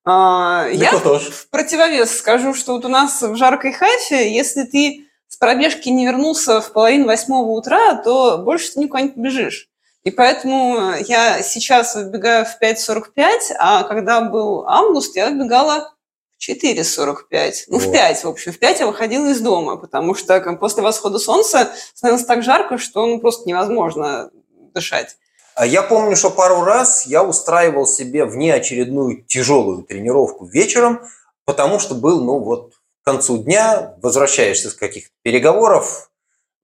[0.07, 1.30] А, я тоже.
[1.30, 5.03] в противовес скажу, что вот у нас в жаркой Хайфе, если ты
[5.44, 9.68] пробежки не вернулся в половину восьмого утра, то больше ты никуда не побежишь.
[10.02, 13.12] И поэтому я сейчас выбегаю в 5.45,
[13.59, 15.92] а когда был август, я выбегала
[16.38, 17.52] в 4.45.
[17.68, 18.52] Ну, в 5, в общем.
[18.52, 23.04] В 5 я выходила из дома, потому что после восхода солнца становилось так жарко, что
[23.07, 24.30] ну, просто невозможно
[24.72, 25.18] дышать.
[25.57, 31.02] А я помню, что пару раз я устраивал себе внеочередную тяжелую тренировку вечером,
[31.44, 32.73] потому что был, ну вот,
[33.04, 36.10] к концу дня возвращаешься с каких-то переговоров,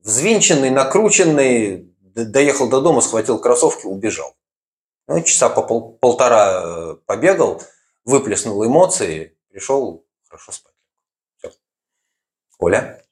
[0.02, 4.34] взвинченный, накрученный, доехал до дома, схватил кроссовки, убежал.
[5.06, 7.62] Ну, часа по пол, полтора э, побегал,
[8.06, 10.72] выплеснул эмоции, пришел хорошо спать.
[11.36, 11.50] Все.
[12.58, 13.04] Оля?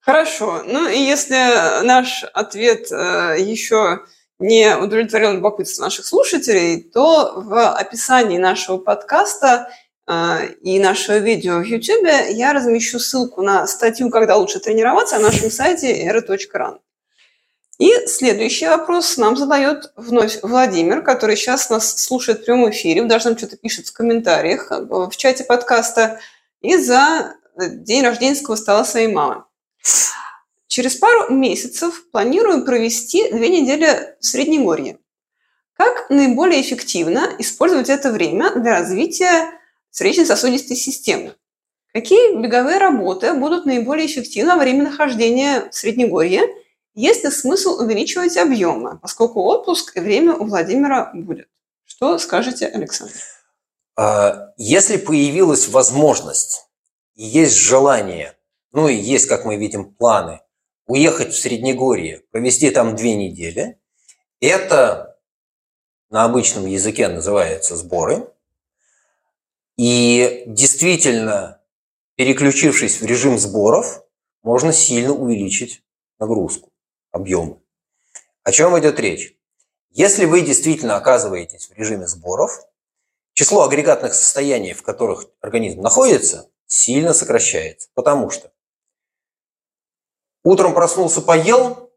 [0.00, 0.62] Хорошо.
[0.66, 4.00] Ну и если наш ответ э, еще
[4.38, 9.70] не удовлетворил любопытство наших слушателей, то в описании нашего подкаста
[10.06, 15.50] и нашего видео в YouTube я размещу ссылку на статью «Когда лучше тренироваться» на нашем
[15.50, 16.78] сайте era.ran.
[17.78, 23.28] И следующий вопрос нам задает вновь Владимир, который сейчас нас слушает в прямом эфире, даже
[23.28, 26.20] нам что-то пишет в комментариях э, в чате подкаста,
[26.60, 29.44] и за день рожденского стола своей мамы.
[30.68, 34.98] Через пару месяцев планирую провести две недели в Среднегорье.
[35.76, 39.50] Как наиболее эффективно использовать это время для развития
[39.96, 41.34] сердечно-сосудистой системы?
[41.92, 46.42] Какие беговые работы будут наиболее эффективны во время нахождения в Среднегорье–
[46.94, 51.48] есть ли смысл увеличивать объемы, поскольку отпуск и время у Владимира будет?
[51.84, 53.14] Что скажете, Александр?
[53.96, 56.66] А, если появилась возможность
[57.14, 58.36] и есть желание,
[58.70, 60.40] ну и есть, как мы видим, планы,
[60.86, 63.80] уехать в Среднегорье, провести там две недели,
[64.40, 65.18] это
[66.10, 68.28] на обычном языке называется сборы.
[69.76, 71.60] И действительно,
[72.16, 74.04] переключившись в режим сборов,
[74.42, 75.82] можно сильно увеличить
[76.18, 76.72] нагрузку
[77.10, 77.60] объемы.
[78.42, 79.36] О чем идет речь?
[79.90, 82.66] Если вы действительно оказываетесь в режиме сборов,
[83.34, 87.88] число агрегатных состояний, в которых организм находится, сильно сокращается.
[87.94, 88.52] Потому что
[90.42, 91.92] утром проснулся, поел,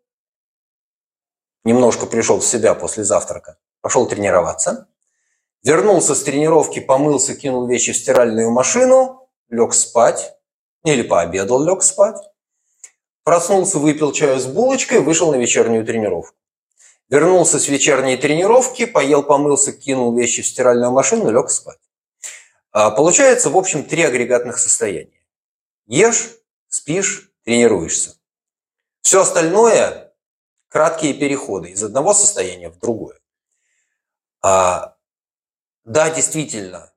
[1.64, 4.88] немножко пришел в себя после завтрака, пошел тренироваться,
[5.68, 10.34] вернулся с тренировки, помылся, кинул вещи в стиральную машину, лег спать,
[10.84, 12.18] или пообедал, лег спать,
[13.28, 16.38] Проснулся, выпил чаю с булочкой, вышел на вечернюю тренировку.
[17.10, 21.78] Вернулся с вечерней тренировки, поел, помылся, кинул вещи в стиральную машину, лег спать.
[22.72, 25.22] А, получается, в общем, три агрегатных состояния.
[25.88, 26.38] Ешь,
[26.70, 28.16] спишь, тренируешься.
[29.02, 30.14] Все остальное–
[30.70, 33.20] краткие переходы из одного состояния в другое.
[34.42, 34.96] А,
[35.88, 36.92] да, действительно,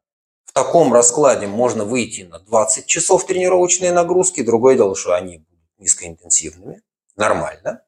[0.45, 4.43] в таком раскладе можно выйти на 20 часов тренировочной нагрузки.
[4.43, 5.47] Другое дело, что они
[5.79, 6.83] низкоинтенсивными,
[7.15, 7.85] нормально.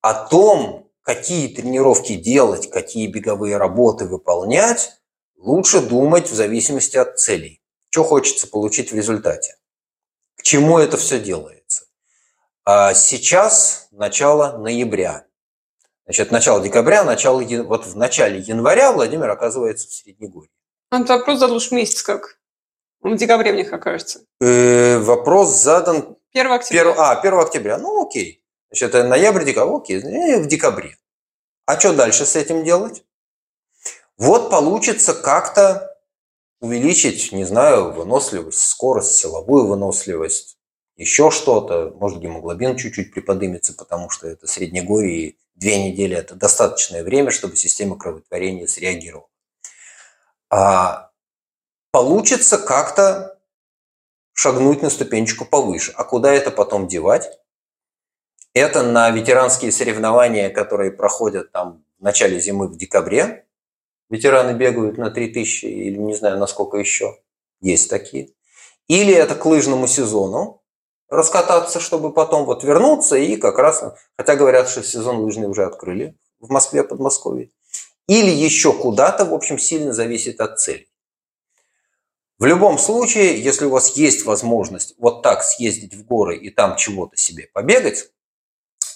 [0.00, 4.92] О том, какие тренировки делать, какие беговые работы выполнять,
[5.36, 7.60] лучше думать в зависимости от целей.
[7.90, 9.56] Что хочется получить в результате.
[10.36, 11.86] К чему это все делается.
[12.64, 15.26] А сейчас начало ноября.
[16.08, 20.48] Значит, начало декабря, начало, вот в начале января Владимир оказывается в Среднегорье.
[20.88, 22.38] А ты вопрос задал месяц как?
[23.02, 24.20] В декабре, мне кажется.
[24.40, 26.80] Э, вопрос задан 1 октября.
[26.80, 27.76] 1, а, 1 октября.
[27.76, 28.42] Ну, окей.
[28.70, 29.76] Значит, это ноябрь, декабрь.
[29.76, 30.96] Окей, в декабре.
[31.66, 33.04] А что дальше с этим делать?
[34.16, 35.94] Вот получится как-то
[36.60, 40.56] увеличить, не знаю, выносливость, скорость, силовую выносливость,
[40.96, 41.94] еще что-то.
[42.00, 47.56] Может, гемоглобин чуть-чуть приподнимется, потому что это среднегорье, и две недели– это достаточное время, чтобы
[47.56, 49.28] система кроветворения среагировала.
[50.50, 51.10] А
[51.90, 53.38] получится как-то
[54.32, 55.92] шагнуть на ступенечку повыше.
[55.96, 57.28] А куда это потом девать?
[58.54, 63.46] Это на ветеранские соревнования, которые проходят там в начале зимы, в декабре.
[64.08, 67.20] Ветераны бегают на 3000 или не знаю, на сколько еще.
[67.60, 68.30] Есть такие.
[68.86, 70.57] Или это к лыжному сезону
[71.08, 73.82] раскататься, чтобы потом вот вернуться и как раз,
[74.16, 77.50] хотя говорят, что сезон лыжный уже открыли в Москве, Подмосковье.
[78.06, 80.88] Или еще куда-то, в общем, сильно зависит от цели.
[82.38, 86.76] В любом случае, если у вас есть возможность вот так съездить в горы и там
[86.76, 88.10] чего-то себе побегать,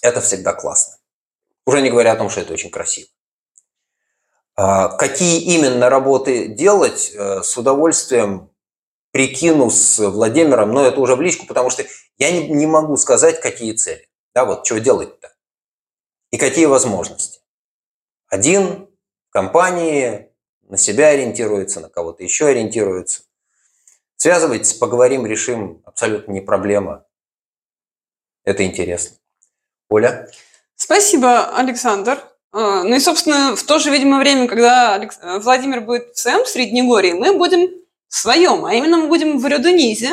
[0.01, 0.99] это всегда классно.
[1.67, 3.09] Уже не говоря о том, что это очень красиво.
[4.55, 8.52] А, какие именно работы делать, э, с удовольствием
[9.13, 11.85] прикину с Владимиром, но это уже в личку, потому что
[12.19, 14.09] я не, не могу сказать, какие цели.
[14.35, 15.33] Да, вот что делать-то.
[16.31, 17.41] И какие возможности.
[18.29, 18.89] Один
[19.29, 20.31] в компании
[20.63, 23.23] на себя ориентируется, на кого-то еще ориентируется.
[24.17, 25.83] Связывайтесь, поговорим, решим.
[25.85, 27.05] Абсолютно не проблема.
[28.45, 29.19] Это интересно.
[29.91, 30.31] Оля?
[30.75, 32.19] Спасибо, Александр.
[32.53, 34.99] А, ну и, собственно, в то же, видимо, время, когда
[35.41, 37.82] Владимир будет в своем Среднегорье, мы будем
[38.15, 40.13] своем, а именно мы будем в Рюденизе,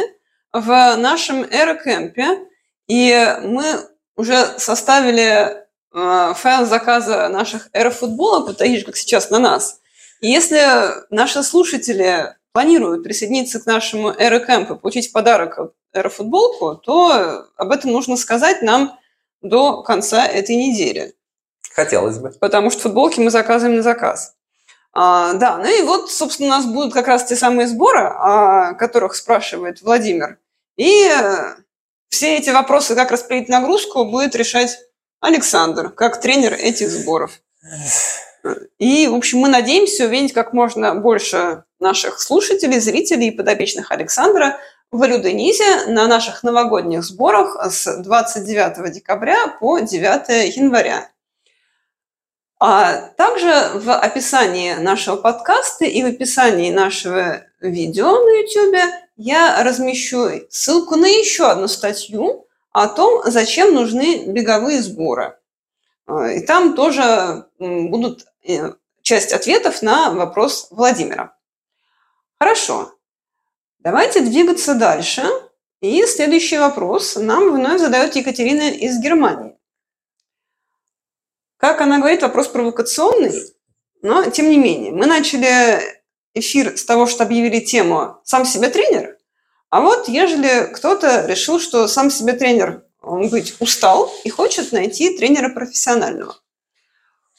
[0.54, 2.40] в нашем эрокемпе,
[2.88, 3.64] и мы
[4.16, 9.82] уже составили а, файл заказа наших эрофутболок, вот таких же, как сейчас на нас.
[10.22, 10.62] И если
[11.14, 18.62] наши слушатели планируют присоединиться к нашему Эро-кэмпу, получить подарок Эро-футболку, то об этом нужно сказать
[18.62, 18.98] нам
[19.42, 21.16] до конца этой недели.
[21.74, 22.32] Хотелось бы.
[22.32, 24.36] Потому что футболки мы заказываем на заказ.
[25.02, 28.74] А, да, ну и вот, собственно, у нас будут как раз те самые сборы, о
[28.74, 30.40] которых спрашивает Владимир.
[30.76, 31.10] И
[32.10, 34.78] все эти вопросы, как распределить нагрузку, будет решать
[35.22, 37.40] Александр, как тренер этих сборов.
[38.78, 44.58] И, в общем, мы надеемся увидеть как можно больше наших слушателей, зрителей и подопечных Александра
[44.92, 51.10] в Алюденизе на наших новогодних сборах с 29 декабря по 9 января.
[52.60, 60.30] А также в описании нашего подкаста и в описании нашего видео на YouTube я размещу
[60.50, 65.38] ссылку на еще одну статью о том, зачем нужны беговые сборы.
[66.06, 71.36] А, и там тоже будут э, часть ответов на вопрос Владимира.
[72.40, 72.94] Хорошо.
[73.80, 75.24] Давайте двигаться дальше.
[75.80, 79.59] И следующий вопрос нам вновь задает Екатерина из Германии.
[81.60, 83.34] Как она говорит, вопрос провокационный,
[84.02, 84.92] но тем не менее.
[84.92, 85.82] Мы начали
[86.34, 89.18] эфир с того, что объявили тему «Сам себе тренер»,
[89.70, 95.16] а вот ежели кто-то решил, что сам себе тренер, он быть устал и хочет найти
[95.16, 96.38] тренера профессионального.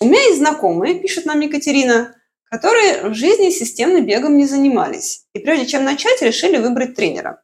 [0.00, 5.24] У меня есть знакомые, пишет нам Екатерина, которые в жизни системно бегом не занимались.
[5.32, 7.42] И прежде чем начать, решили выбрать тренера.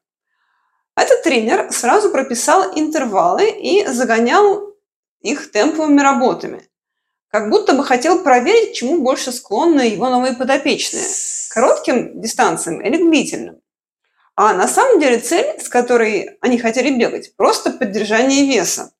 [0.97, 4.76] Этот тренер сразу прописал интервалы и загонял
[5.21, 6.69] их темповыми работами.
[7.31, 11.05] Как будто бы хотел проверить, чему больше склонны его новые подопечные–
[11.51, 13.61] коротким дистанциям или длительным.
[14.35, 18.93] А на самом деле цель, с которой они хотели бегать, просто поддержание веса.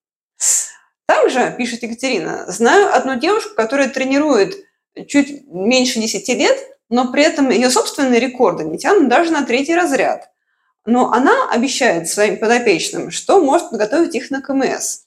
[1.07, 4.55] Также, пишет Екатерина, знаю одну девушку, которая тренирует
[5.07, 9.75] чуть меньше 10 лет, но при этом ее собственные рекорды не тянут даже на третий
[9.75, 10.31] разряд.
[10.85, 15.06] Но она обещает своим подопечным, что может подготовить их на КМС.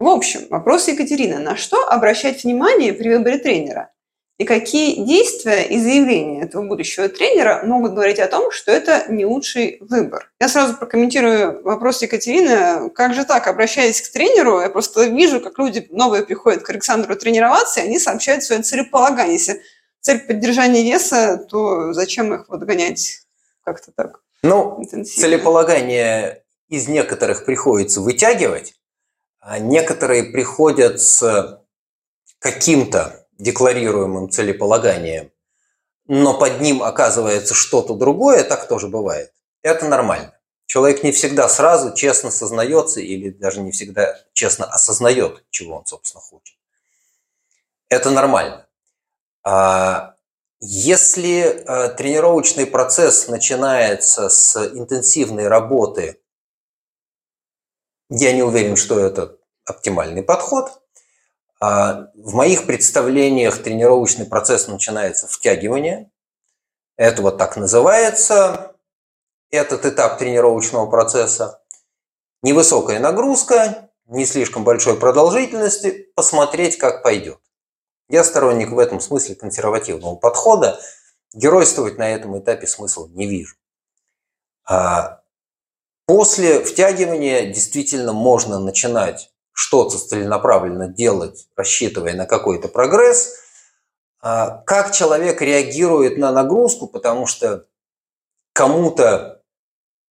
[0.00, 1.38] В общем, вопрос Екатерины.
[1.38, 3.90] На что обращать внимание при выборе тренера?
[4.38, 9.26] И какие действия и заявления этого будущего тренера могут говорить о том, что это не
[9.26, 10.32] лучший выбор?
[10.40, 12.88] Я сразу прокомментирую вопрос Екатерины.
[12.88, 17.14] Как же так, обращаясь к тренеру, я просто вижу, как люди новые приходят к Александру
[17.14, 19.34] тренироваться, и они сообщают свое целеполагание.
[19.34, 19.60] Если
[20.00, 23.20] цель поддержания веса, то зачем их вот гонять
[23.62, 24.20] как-то так?
[24.42, 28.79] Ну, целеполагание из некоторых приходится вытягивать,
[29.58, 31.62] некоторые приходят с
[32.38, 35.30] каким-то декларируемым целеполаганием,
[36.06, 39.32] но под ним оказывается что-то другое, так тоже бывает.
[39.62, 40.34] Это нормально.
[40.66, 46.20] Человек не всегда сразу честно сознается или даже не всегда честно осознает, чего он, собственно,
[46.20, 46.56] хочет.
[47.88, 48.66] Это нормально.
[49.42, 50.14] А
[50.60, 56.20] если э, тренировочный процесс начинается с интенсивной работы,
[58.10, 60.82] я не уверен, что это оптимальный подход.
[61.60, 66.10] А, в моих представлениях тренировочный процесс начинается втягивание.
[66.96, 68.74] Это вот так называется
[69.50, 71.62] этот этап тренировочного процесса.
[72.42, 77.38] Невысокая нагрузка, не слишком большой продолжительности, посмотреть, как пойдет.
[78.08, 80.80] Я сторонник в этом смысле консервативного подхода.
[81.32, 83.54] Геройствовать на этом этапе смысла не вижу.
[84.64, 85.19] А
[86.10, 93.36] после втягивания действительно можно начинать что-то целенаправленно делать, рассчитывая на какой-то прогресс,
[94.20, 97.68] а как человек реагирует на нагрузку, потому что
[98.52, 99.44] кому-то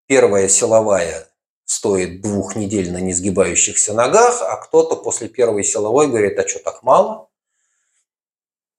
[0.08, 1.28] первая силовая
[1.66, 6.82] стоит двух недель на несгибающихся ногах, а кто-то после первой силовой говорит, а что так
[6.82, 7.28] мало?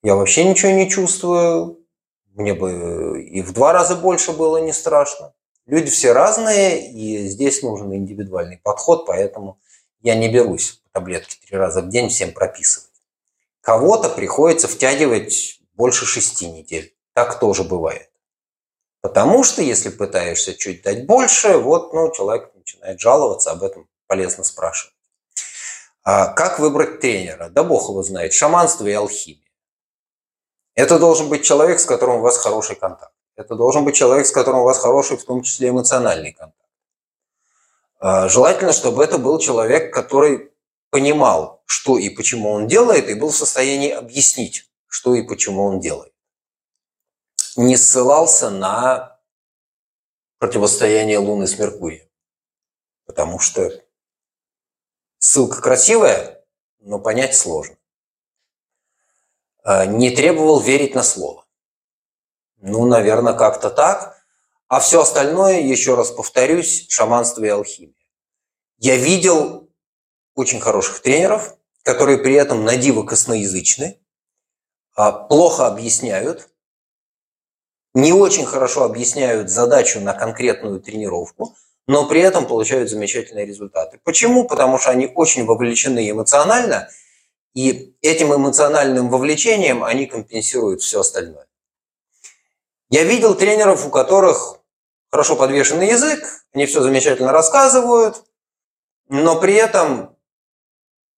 [0.03, 1.85] Я вообще ничего не чувствую,
[2.33, 5.35] мне бы и в два раза больше было не страшно.
[5.71, 9.61] Люди все разные, и здесь нужен индивидуальный подход, поэтому
[10.01, 12.91] я не берусь таблетки три раза в день всем прописывать.
[13.61, 16.93] Кого-то приходится втягивать больше шести недель.
[17.13, 18.11] Так тоже бывает.
[19.01, 24.43] Потому что если пытаешься чуть дать больше, вот ну, человек начинает жаловаться, об этом полезно
[24.43, 24.97] спрашивать.
[26.03, 27.49] А как выбрать тренера?
[27.49, 28.33] Да бог его знает.
[28.33, 29.47] Шаманство и алхимия.
[30.75, 33.15] Это должен быть человек, с которым у вас хороший контакт.
[33.41, 36.69] Это должен быть человек, с которым у вас хороший, в том числе эмоциональный контакт.
[37.99, 40.53] А, желательно, чтобы это был человек, который
[40.91, 45.81] понимал, что и почему он делает, и был в состоянии объяснить, что и почему он
[45.81, 46.13] делает.
[47.57, 49.19] Не ссылался на
[50.37, 52.11] противостояние Луны с Меркурием.
[53.07, 53.71] Потому что
[55.17, 56.45] ссылка красивая,
[56.81, 57.79] но понять сложно.
[59.63, 61.47] А, не требовал верить на слово.
[62.61, 64.19] Ну, наверное, как-то так.
[64.69, 67.95] А все остальное, еще раз повторюсь, шаманство и алхимия.
[68.79, 69.69] Я видел
[70.35, 73.99] очень хороших тренеров, которые при этом на диво косноязычны,
[74.95, 76.51] а, плохо объясняют,
[77.95, 81.57] не очень хорошо объясняют задачу на конкретную тренировку,
[81.89, 84.01] но при этом получают замечательные результаты.
[84.05, 84.47] Почему?
[84.47, 86.89] Потому что они очень вовлечены эмоционально,
[87.55, 91.47] и этим эмоциональным вовлечением они компенсируют все остальное.
[92.91, 94.59] Я видел тренеров, у которых
[95.11, 98.25] хорошо подвешенный язык, они все замечательно рассказывают,
[99.09, 100.17] но при этом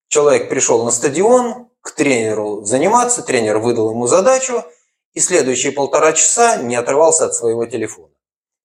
[0.08, 4.64] человек пришел на стадион к тренеру заниматься, тренер выдал ему задачу,
[5.14, 8.12] и следующие полтора часа не отрывался от своего телефона.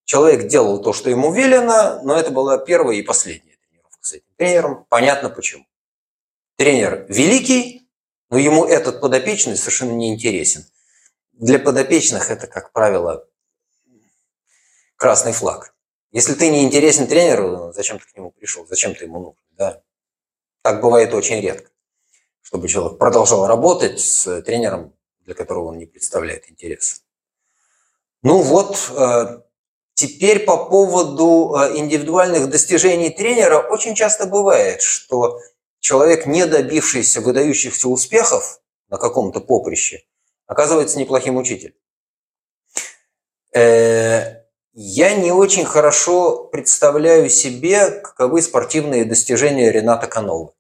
[0.03, 4.28] Человек делал то, что ему велено, но это была первая и последняя тренировка с этим
[4.36, 4.86] тренером.
[4.89, 5.66] Понятно почему.
[6.58, 7.89] Тренер великий,
[8.30, 10.66] но ему этот подопечный совершенно не интересен.
[11.38, 13.27] Для подопечных это, как правило,
[14.95, 15.75] красный флаг.
[16.11, 19.43] Если ты не интересен тренеру, зачем ты к нему пришел, зачем ты ему нужен?
[19.51, 19.83] Да?
[20.63, 21.69] Так бывает очень редко,
[22.41, 27.03] чтобы человек продолжал работать с тренером, для которого он не представляет интерес.
[28.23, 29.41] Ну вот, э,
[29.93, 35.39] теперь по поводу э, индивидуальных достижений тренера очень часто бывает, что
[35.81, 38.59] человек, не добившийся выдающихся успехов
[38.89, 40.07] на каком-то поприще,
[40.47, 41.75] оказывается неплохим учителем.
[43.53, 44.43] Э,
[44.73, 50.53] я не очень хорошо представляю себе, каковы спортивные достижения Рената Кановы.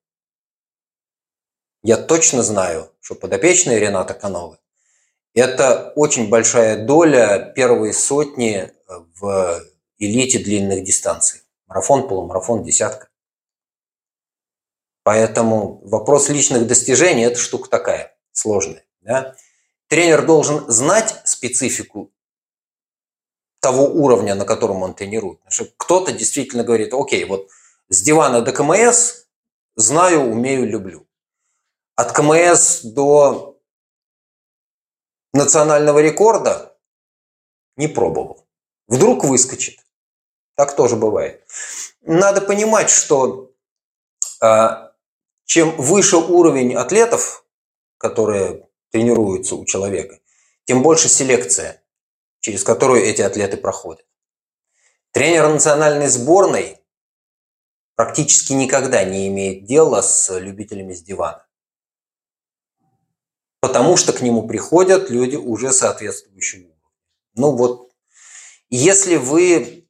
[1.83, 4.57] Я точно знаю, что подопечные Рената Кановы–
[5.33, 9.63] это очень большая доля первой сотни в
[9.99, 11.41] элите длинных дистанций.
[11.67, 13.09] Марафон, полумарафон, десятка.
[15.03, 18.83] Поэтому вопрос личных достижений– это штука такая, сложная.
[19.01, 19.35] Да?
[19.87, 22.11] Тренер должен знать специфику
[23.59, 25.39] того уровня, на котором он тренирует.
[25.77, 27.49] Кто-то действительно говорит, окей, вот
[27.89, 29.23] с дивана до КМС
[29.75, 31.07] знаю, умею, люблю.
[31.95, 33.59] От КМС до
[35.33, 36.77] национального рекорда
[37.77, 38.45] не пробовал.
[38.87, 39.79] Вдруг выскочит.
[40.55, 41.45] Так тоже бывает.
[42.01, 43.51] Надо понимать, что
[44.41, 44.89] э,
[45.45, 47.45] чем выше уровень атлетов,
[47.97, 48.66] которые
[48.97, 50.19] тренируются у человека,
[50.65, 51.83] тем больше селекция
[52.47, 54.05] через которую эти атлеты проходят.
[55.11, 56.77] Тренер национальной сборной
[57.95, 61.45] практически никогда не имеет дела с любителями с дивана.
[63.59, 66.89] Потому что к нему приходят люди уже соответствующего уровня.
[67.33, 67.91] Ну вот,
[68.69, 69.89] если вы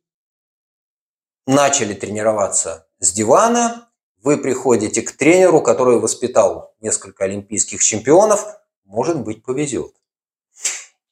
[1.45, 3.91] начали тренироваться с дивана,
[4.24, 8.45] вы приходите к тренеру, который воспитал несколько олимпийских чемпионов,
[8.88, 9.93] может быть, повезет.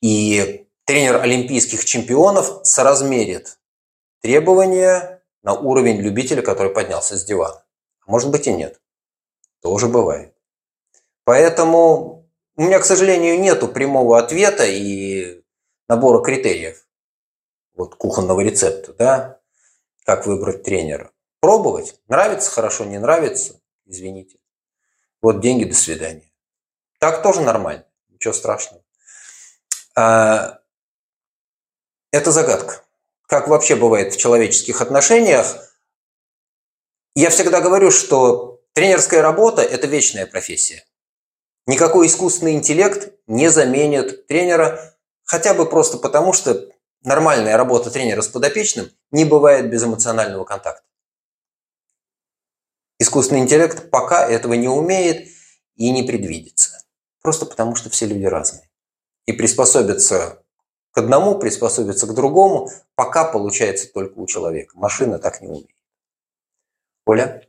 [0.02, 3.60] И тренер олимпийских чемпионов соразмерит
[4.22, 7.64] требования на уровень любителя, который поднялся с дивана.
[8.08, 8.82] Может быть и нет.
[9.62, 10.34] Тоже бывает.
[11.24, 15.44] Поэтому у меня, к сожалению, нету прямого ответа и
[15.88, 16.86] набора критериев
[17.76, 19.42] вот кухонного рецепта, да,
[20.06, 21.12] как выбрать тренера.
[21.42, 22.00] Пробовать.
[22.08, 24.40] Нравится хорошо, не нравится, извините.
[25.22, 26.32] Вот деньги, до свидания.
[27.06, 28.84] Так тоже нормально, ничего страшного.
[29.96, 30.58] А,
[32.10, 32.84] это загадка.
[33.28, 35.56] Как вообще бывает в человеческих отношениях.
[37.14, 40.84] Я всегда говорю, что тренерская работа– это вечная профессия.
[41.68, 46.72] Никакой искусственный интеллект не заменит тренера, хотя бы просто потому, что
[47.04, 50.82] нормальная работа тренера с подопечным не бывает без эмоционального контакта.
[52.98, 55.28] Искусственный интеллект пока этого не умеет
[55.76, 56.85] и не предвидится.
[57.26, 58.70] Просто потому, что все люди разные.
[59.26, 60.44] И приспособиться
[60.92, 64.78] к одному приспособиться к другому, пока получается только у человека.
[64.78, 65.72] Машина так не умеет.
[67.08, 67.42] Оля?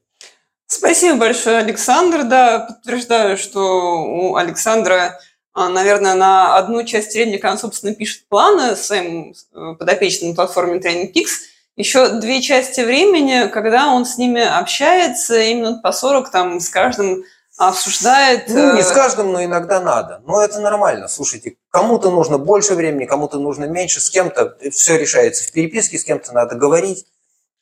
[0.67, 2.25] Спасибо большое, Александр.
[2.25, 3.61] Да, подтверждаю, что
[4.03, 5.21] у Александра,
[5.53, 10.79] а, наверное, на одну часть тренинга он, собственно, пишет планы своим э, подопечным на платформе
[10.79, 11.43] Training Peaks.
[11.77, 17.25] Еще две части времени, когда он с ними общается, именно по 40 там с каждым
[17.57, 18.49] обсуждает...
[18.49, 20.23] Ну, не с э, каждым, но иногда надо.
[20.27, 21.09] Но это нормально.
[21.09, 26.05] Слушайте, кому-то нужно больше времени, кому-то нужно меньше, с кем-то все решается в переписке, с
[26.05, 27.07] кем-то надо говорить.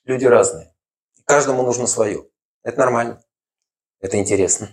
[0.05, 0.73] Люди разные.
[1.25, 2.27] Каждому нужно свое.
[2.63, 3.23] Это нормально.
[4.01, 4.69] Это интересно.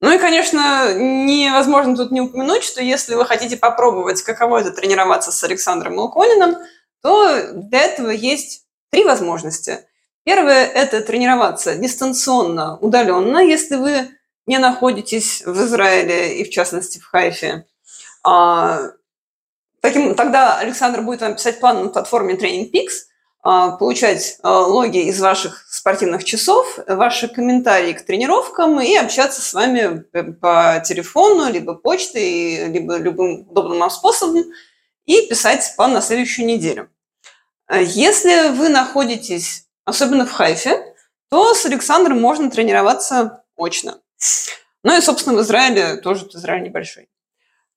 [0.00, 5.30] Ну и, конечно, невозможно тут не упомянуть, что если вы хотите попробовать, каково это тренироваться
[5.30, 6.56] с Александром Малкониным,
[7.00, 9.86] то для этого есть три возможности.
[10.24, 14.08] Первое– это тренироваться дистанционно, удаленно, если вы
[14.46, 17.66] не находитесь в Израиле и, в частности, в Хайфе,
[18.22, 18.90] а,
[19.80, 23.08] таким, тогда Александр будет вам писать план на платформе Training Peaks,
[23.42, 29.52] а, получать а, логи из ваших спортивных часов, ваши комментарии к тренировкам и общаться с
[29.52, 30.02] вами
[30.40, 34.44] по телефону, либо почтой, либо любым удобным вам способом
[35.04, 36.88] и писать план на следующую неделю.
[37.70, 40.94] Если вы находитесь особенно в Хайфе,
[41.28, 44.00] то с Александром можно тренироваться очно.
[44.82, 47.08] Ну и, собственно, в Израиле тоже Израиль небольшой.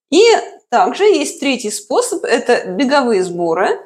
[0.10, 0.24] И
[0.70, 3.80] также есть третий способ– это беговые сборы.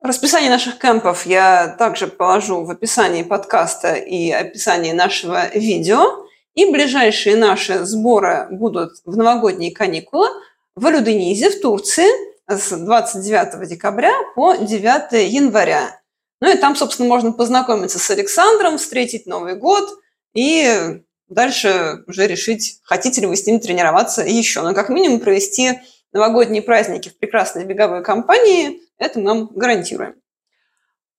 [0.00, 6.26] Расписание наших кемпов я также положу в описании подкаста и описании нашего видео.
[6.54, 10.28] И ближайшие наши сборы будут в новогодние каникулы
[10.74, 12.08] в Алюденизе в Турции
[12.48, 16.00] с 29 декабря по 9 января.
[16.40, 19.88] Ну и там, собственно, можно познакомиться с Александром, встретить Новый год
[20.34, 24.62] и дальше уже решить, хотите ли вы с ним тренироваться еще.
[24.62, 25.80] Но как минимум провести
[26.12, 30.14] новогодние праздники в прекрасной беговой компании, это нам гарантируем.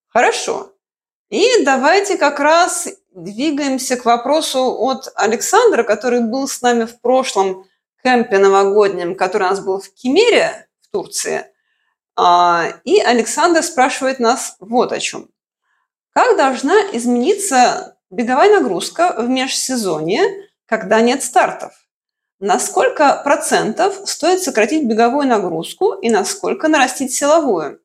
[0.08, 0.74] Хорошо.
[1.30, 7.66] И давайте как раз двигаемся к вопросу от Александра, который был с нами в прошлом
[8.03, 11.45] кемпе новогоднем, который у нас был в Кемере в Турции.
[12.16, 15.30] А, и Александр спрашивает нас вот о чем.
[16.14, 21.74] Как должна измениться беговая нагрузка в межсезонье, когда нет стартов?
[22.39, 27.82] На сколько процентов стоит сократить беговую нагрузку и на сколько нарастить силовую?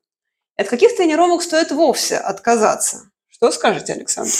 [0.55, 3.09] От каких тренировок стоит вовсе отказаться?
[3.27, 4.31] Что скажете, Александр?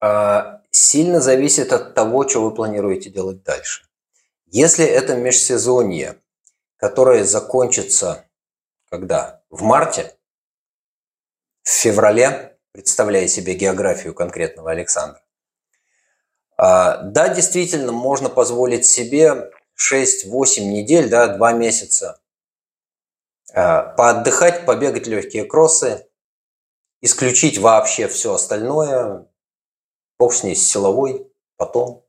[0.00, 3.88] А, сильно зависит от того, что вы планируете делать дальше.
[4.46, 6.20] Если это межсезонье,
[6.76, 8.28] которое закончится
[8.90, 9.42] когда?
[9.48, 10.16] В марте?
[11.62, 12.53] В феврале?
[12.74, 15.22] Представляя себе географию конкретного Александра.
[16.56, 22.20] А, да, действительно, можно позволить себе 6-8 недель, да, 2 месяца
[23.52, 26.08] а, поотдыхать, побегать легкие кроссы,
[27.00, 29.28] исключить вообще все остальное,
[30.18, 32.04] бог с ней, с силовой, потом.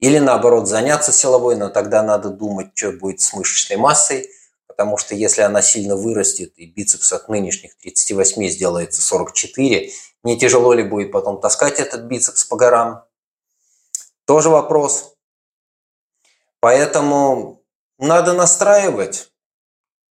[0.00, 4.28] Или наоборот, заняться силовой, но тогда надо думать, что будет с мышечной массой,
[4.70, 9.90] потому что если она сильно вырастет и бицепс от нынешних 38 сделается 44,
[10.22, 13.04] не тяжело ли будет потом таскать этот бицепс по горам?
[14.26, 15.16] Тоже вопрос.
[16.60, 17.64] Поэтому
[17.98, 19.32] надо настраивать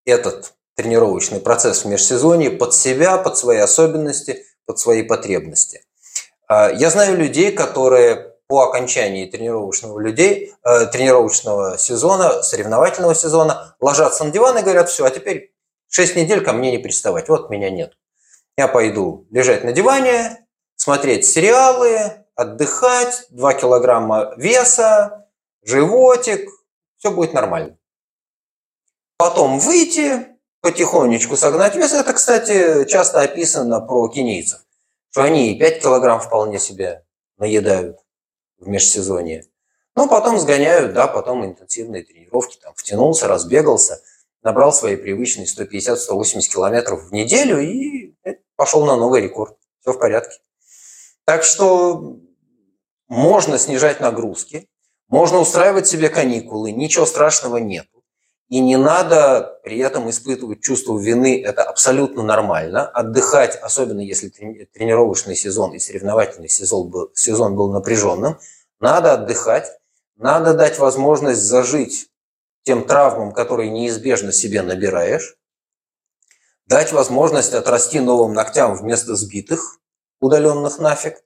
[0.05, 5.85] этот тренировочный процесс в межсезонье под себя, под свои особенности, под свои потребности.
[6.49, 14.23] А, я знаю людей, которые по окончании тренировочного, людей, э, тренировочного сезона, соревновательного сезона, ложатся
[14.23, 15.53] на диван и говорят, все, а теперь
[15.89, 17.93] 6 недель ко мне не приставать, вот меня нет.
[18.57, 25.29] Я пойду лежать на диване, смотреть сериалы, отдыхать, 2 килограмма веса,
[25.63, 26.49] животик,
[26.97, 27.77] все будет нормально.
[29.17, 30.25] Потом выйти,
[30.61, 31.93] потихонечку согнать вес.
[31.93, 34.61] Это, кстати, часто описано про кенийцев
[35.11, 37.03] что они и 5 килограмм вполне себе
[37.37, 37.97] наедают
[38.59, 39.45] в межсезонье.
[39.95, 44.01] Ну, потом сгоняют, да, потом интенсивные тренировки, там, втянулся, разбегался,
[44.41, 48.13] набрал свои привычные 150-180 километров в неделю и
[48.55, 49.57] пошел на новый рекорд.
[49.81, 50.37] Все в порядке.
[51.25, 52.17] Так что
[53.07, 54.69] можно снижать нагрузки,
[55.07, 57.87] можно устраивать себе каникулы, ничего страшного нет.
[58.49, 62.87] И не надо при этом испытывать чувство вины, это абсолютно нормально.
[62.87, 68.39] Отдыхать, особенно если тренировочный сезон и соревновательный сезон был, сезон был напряженным,
[68.79, 69.79] надо отдыхать,
[70.15, 72.09] надо дать возможность зажить
[72.63, 75.37] тем травмам, которые неизбежно себе набираешь,
[76.65, 79.79] дать возможность отрасти новым ногтям вместо сбитых,
[80.19, 81.23] удаленных нафиг,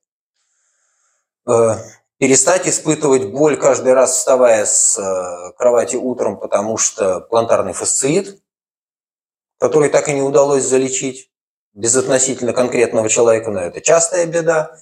[1.48, 1.76] э,
[2.24, 8.42] перестать испытывать боль каждый раз, вставая с э, кровати утром, потому что плантарный фасциит,
[9.60, 11.30] который так и не удалось залечить
[11.74, 14.78] без относительно конкретного человека, но это частая беда.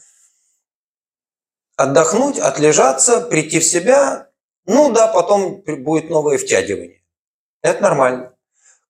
[1.78, 4.30] Отдохнуть, отлежаться, прийти в себя,
[4.68, 7.02] ну да, потом будет новое втягивание.
[7.64, 8.36] Это нормально.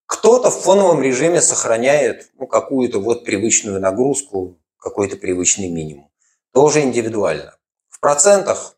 [0.07, 6.11] Кто-то в фоновом режиме сохраняет ну, какую-то вот привычную нагрузку, какой-то привычный минимум.
[6.51, 7.55] Тоже индивидуально
[8.01, 8.75] процентах,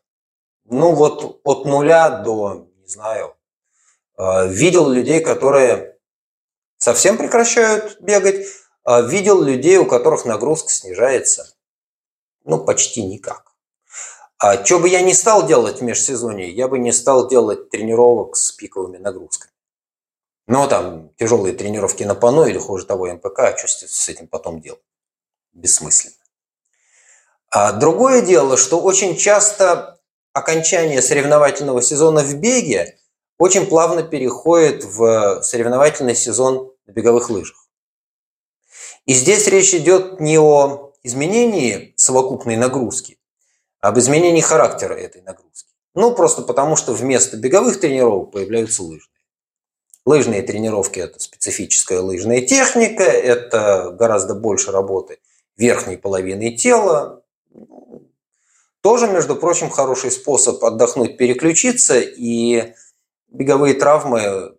[0.64, 3.34] ну вот от нуля до, не знаю,
[4.16, 5.98] э, видел людей, которые
[6.76, 8.46] совсем прекращают бегать,
[8.84, 11.54] а видел людей, у которых нагрузка снижается,
[12.44, 13.52] ну, почти никак.
[14.38, 18.36] А что бы я не стал делать в межсезонье, я бы не стал делать тренировок
[18.36, 19.52] с пиковыми нагрузками.
[20.46, 24.60] Но там тяжелые тренировки на пано или хуже того МПК, а что с этим потом
[24.60, 24.82] делать?
[25.52, 26.23] Бессмысленно.
[27.54, 30.00] А другое дело, что очень часто
[30.32, 32.98] окончание соревновательного сезона в беге
[33.38, 37.68] очень плавно переходит в соревновательный сезон на беговых лыжах.
[39.06, 43.20] И здесь речь идет не о изменении совокупной нагрузки,
[43.80, 45.70] а об изменении характера этой нагрузки.
[45.94, 49.22] Ну, просто потому, что вместо беговых тренировок появляются лыжные.
[50.04, 55.20] Лыжные тренировки– это специфическая лыжная техника, это гораздо больше работы–
[55.56, 57.23] верхней половиной тела.
[58.80, 62.00] Тоже, между прочим, хороший способ отдохнуть, переключиться.
[62.00, 62.74] И
[63.28, 64.58] беговые травмы,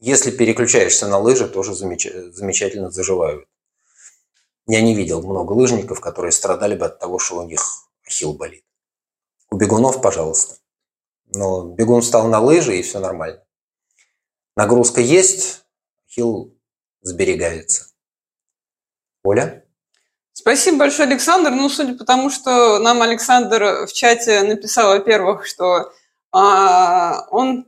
[0.00, 3.46] если переключаешься на лыжи, тоже замечательно заживают.
[4.66, 7.62] Я не видел много лыжников, которые страдали бы от того, что у них
[8.06, 8.64] ахилл болит.
[9.50, 10.56] У бегунов, пожалуйста.
[11.34, 13.44] Но бегун встал на лыжи, и все нормально.
[14.56, 15.64] Нагрузка есть,
[16.06, 16.56] ахилл
[17.02, 17.86] сберегается.
[19.22, 19.64] Оля?
[20.32, 21.50] Спасибо большое, Александр.
[21.50, 25.92] Ну, судя по тому, что нам Александр в чате написал, во-первых, что
[26.32, 27.66] а, он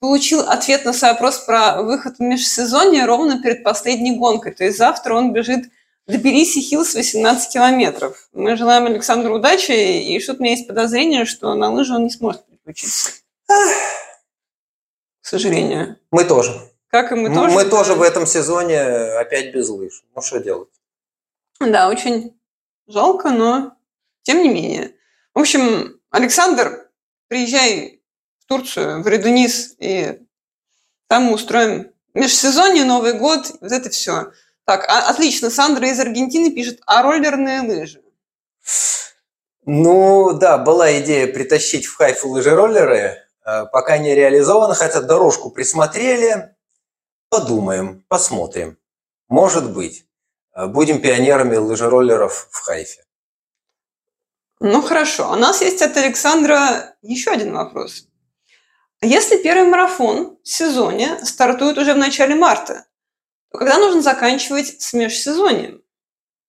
[0.00, 4.52] получил ответ на свой вопрос про выход в межсезонье ровно перед последней гонкой.
[4.52, 5.64] То есть завтра он бежит
[6.06, 8.28] до Tbilisi Hills 18 километров.
[8.32, 12.10] Мы желаем Александру удачи, и что-то у меня есть подозрение, что на лыжи он не
[12.10, 13.12] сможет переключиться.
[13.46, 15.96] К сожалению.
[16.10, 16.52] Мы тоже.
[16.88, 17.54] Как и мы тоже.
[17.54, 20.04] Мы тоже в этом сезоне опять без лыж.
[20.14, 20.68] Ну, что делать?
[21.60, 22.38] Да, очень
[22.86, 23.76] жалко, но
[24.22, 24.94] тем не менее.
[25.34, 26.90] В общем, Александр,
[27.28, 28.02] приезжай
[28.40, 30.20] в Турцию, в Редунис, и
[31.08, 34.32] там мы устроим межсезонье, Новый год, вот это все.
[34.64, 38.02] Так, а, отлично, Сандра из Аргентины пишет, а роллерные лыжи?
[39.66, 46.54] Ну, да, была идея притащить в Хайфу лыжероллеры, э, пока не реализовано, хотя дорожку присмотрели,
[47.28, 48.78] подумаем, посмотрим.
[49.28, 50.06] Может быть.
[50.54, 53.04] Э, будем пионерами лыжероллеров в Хайфе.
[54.60, 55.30] Ну хорошо.
[55.32, 58.06] У нас есть от Александра еще один вопрос.
[59.02, 62.86] Если первый марафон в сезоне стартует уже в начале марта,
[63.50, 65.82] то когда нужно заканчивать с межсезоньем?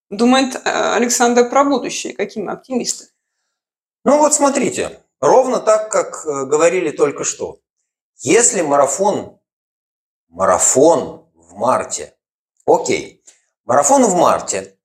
[0.09, 0.59] Думает э,
[0.93, 2.13] Александр про будущее.
[2.13, 3.07] Какие мы оптимисты?
[4.03, 7.59] Ну вот смотрите, ровно так, как э, говорили только что.
[8.17, 9.39] Если марафон,
[10.29, 12.15] марафон в марте,
[12.65, 13.24] окей,
[13.65, 14.77] Марафон в марте.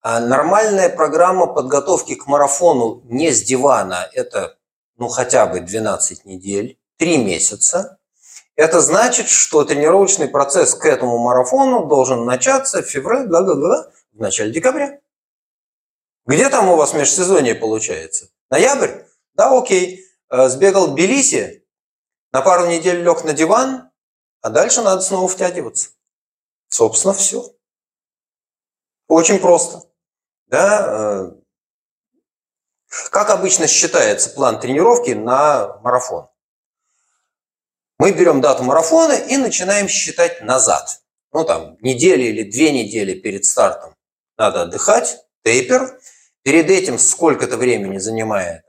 [0.00, 4.58] А нормальная программа подготовки к марафону не с дивана– это
[4.96, 7.98] ну, хотя бы 12 недель, 3 месяца.
[8.56, 13.90] Это значит, что тренировочный процесс к этому марафону должен начаться в феврале, да, да, да,
[14.12, 14.98] в начале декабря.
[16.24, 18.28] Где там у вас межсезонье получается?
[18.50, 19.04] Ноябрь?
[19.34, 20.04] Да, окей.
[20.30, 21.64] Э, сбегал в Тбилиси,
[22.32, 23.90] на пару недель лег на диван,
[24.40, 25.90] а дальше надо снова втягиваться.
[26.68, 27.55] Собственно, все.
[29.08, 29.82] Очень просто.
[30.46, 31.32] Да?
[31.32, 31.32] Э,
[33.10, 36.28] как обычно считается план тренировки на марафон?
[37.98, 41.00] Мы берем дату марафона и начинаем считать назад.
[41.32, 43.94] Ну, там, недели или две недели перед стартом
[44.36, 45.98] надо отдыхать, тейпер.
[46.42, 48.62] Перед этим сколько-то времени занимает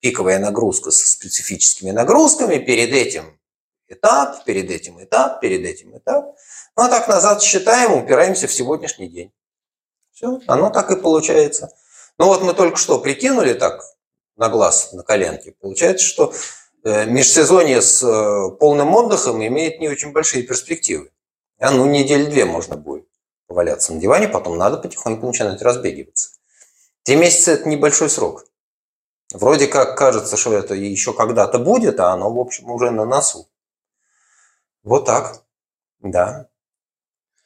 [0.00, 3.38] пиковая нагрузка со специфическими нагрузками, перед этим
[3.88, 6.36] этап, перед этим этап, перед этим этап.
[6.76, 9.32] Ну, а так назад считаем, упираемся в сегодняшний день.
[10.18, 11.72] Все, оно так и получается.
[12.18, 13.84] Ну вот мы только что прикинули так
[14.34, 15.52] на глаз, на коленке.
[15.52, 16.32] Получается, что
[16.82, 21.12] э, межсезонье с э, полным отдыхом имеет не очень большие перспективы.
[21.60, 23.06] А ну, недели две можно будет
[23.46, 26.30] поваляться на диване, потом надо потихоньку начинать разбегиваться.
[27.04, 28.44] Три месяца– это небольшой срок.
[29.32, 33.48] Вроде как кажется, что это еще когда-то будет, а оно, в общем, уже на носу.
[34.82, 35.44] Вот так,
[36.00, 36.48] да.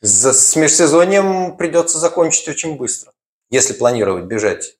[0.05, 3.13] С межсезоньем придется закончить очень быстро,
[3.51, 4.77] если планировать бежать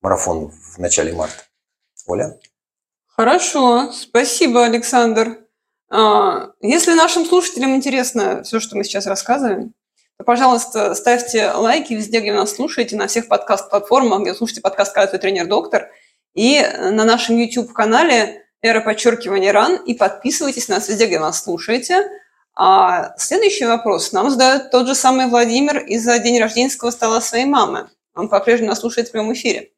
[0.00, 1.42] марафон в начале марта.
[2.06, 2.38] Оля?
[3.06, 5.40] Хорошо, спасибо, Александр.
[5.90, 9.74] А, если нашим слушателям интересно все, что мы сейчас рассказываем,
[10.16, 15.20] то, пожалуйста, ставьте лайки везде, где нас слушаете, на всех подкаст-платформах, где слушаете подкаст «Каждый
[15.20, 15.90] тренер-доктор»,
[16.32, 22.08] и на нашем YouTube-канале «Эра подчеркивания ран», и подписывайтесь на нас везде, где нас слушаете–
[22.56, 27.90] а следующий вопрос нам задает тот же самый Владимир из-за день рожденского стола своей мамы.
[28.14, 29.72] Он по-прежнему слушает в прямом эфире.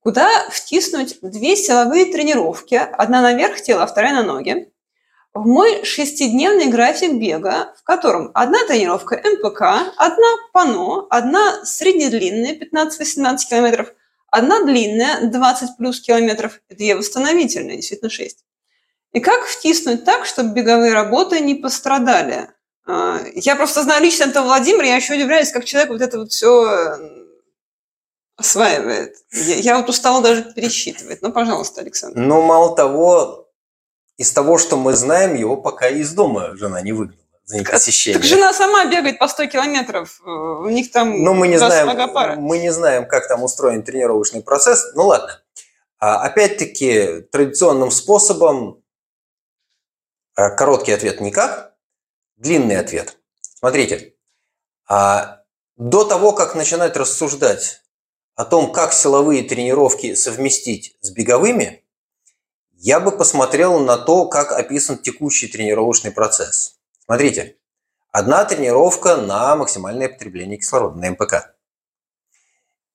[0.00, 4.70] Куда втиснуть две силовые тренировки, одна наверх тела, а вторая на ноги,
[5.34, 13.38] в мой шестидневный график бега, в котором одна тренировка МПК, одна пано, одна среднедлинная 15-18
[13.48, 13.94] километров,
[14.30, 18.44] одна длинная 20 плюс километров, две восстановительные, действительно 6.
[19.14, 22.48] И как втиснуть так, чтобы беговые работы не пострадали?
[22.84, 26.32] А, я просто знаю лично этого Владимира, я еще удивляюсь, как человек вот это вот
[26.32, 26.96] все э,
[28.36, 29.14] осваивает.
[29.32, 31.22] Я, я вот устала даже пересчитывать.
[31.22, 32.18] Ну, пожалуйста, Александр.
[32.18, 33.48] Ну, мало того,
[34.16, 38.18] из того, что мы знаем, его пока из дома жена не выгнала за непосещение.
[38.18, 40.20] Так жена сама бегает по 100 километров.
[40.24, 41.86] У них там ну, мы не знаем,
[42.40, 44.92] Мы не знаем, как там устроен тренировочный процесс.
[44.96, 45.40] Ну, ладно.
[46.00, 48.83] А, опять-таки, традиционным способом Э,
[50.34, 51.74] короткий ответ никак,
[52.36, 53.18] длинный ответ.
[53.40, 54.14] Смотрите,
[54.88, 55.44] а
[55.76, 57.82] до того, как начинать рассуждать
[58.34, 61.84] о том, как силовые тренировки совместить с беговыми,
[62.72, 66.78] я бы посмотрел на то, как описан текущий тренировочный процесс.
[67.04, 67.56] Смотрите,
[68.10, 71.54] одна тренировка на максимальное потребление кислорода, на МПК.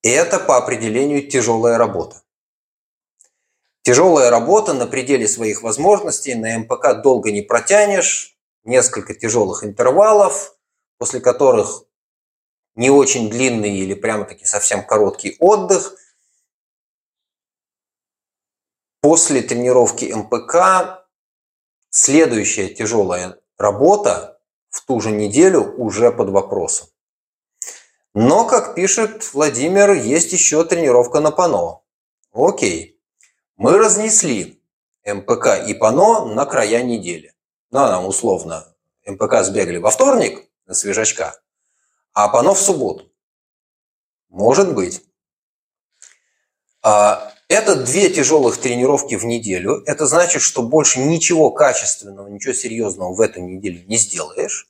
[0.02, 2.22] Это по определению тяжелая работа.
[3.84, 10.56] Тяжелая работа на пределе своих возможностей, на МПК долго не протянешь, несколько тяжелых интервалов,
[10.98, 11.86] после которых
[12.76, 15.96] не очень длинный или прямо-таки совсем короткий отдых.
[19.02, 21.08] После тренировки МПК
[21.90, 26.90] следующая тяжелая работа в ту же неделю уже под вопросом.
[28.14, 31.82] Но, как пишет Владимир, есть еще тренировка на пано.
[32.34, 32.99] Окей.
[33.60, 34.64] Мы разнесли
[35.06, 37.34] МПК и пано на края недели.
[37.72, 38.66] Ну, нам условно
[39.06, 41.42] МПК сбегали во вторник на свежачка,
[42.14, 43.12] а пано в субботу.
[44.30, 45.04] Может быть.
[46.82, 49.84] А, это две тяжелых тренировки в неделю.
[49.86, 54.70] Это значит, что больше ничего качественного, ничего серьезного в эту неделю не сделаешь.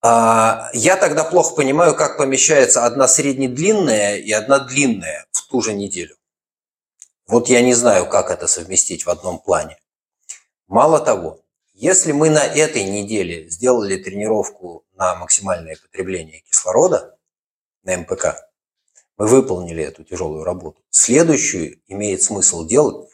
[0.00, 5.72] А, я тогда плохо понимаю, как помещается одна среднедлинная и одна длинная в ту же
[5.72, 6.16] неделю.
[7.26, 9.78] Вот я не знаю, как это совместить в одном плане.
[10.66, 11.40] Мало того,
[11.74, 17.18] если мы на этой неделе сделали тренировку на максимальное потребление кислорода,
[17.82, 18.48] на МПК,
[19.16, 20.82] мы выполнили эту тяжелую работу.
[20.90, 23.08] Следующую имеет смысл делать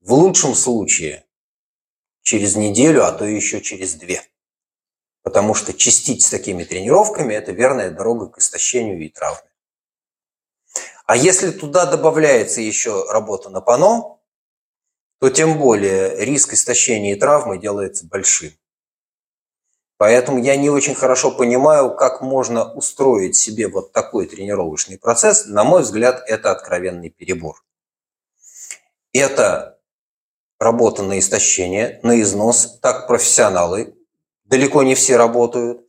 [0.00, 1.24] в лучшем случае
[2.22, 4.22] через неделю, а то еще через две.
[5.22, 9.48] Потому что чистить с такими тренировками– это верная дорога к истощению и травме.
[11.06, 14.18] А если туда добавляется еще работа на пано,
[15.20, 18.52] то тем более риск истощения и травмы делается большим.
[19.96, 25.46] Поэтому я не очень хорошо понимаю, как можно устроить себе вот такой тренировочный процесс.
[25.46, 27.62] На мой взгляд, это откровенный перебор.
[29.12, 29.78] Это
[30.58, 32.78] работа на истощение, на износ.
[32.80, 33.94] Так профессионалы,
[34.44, 35.86] далеко не все работают.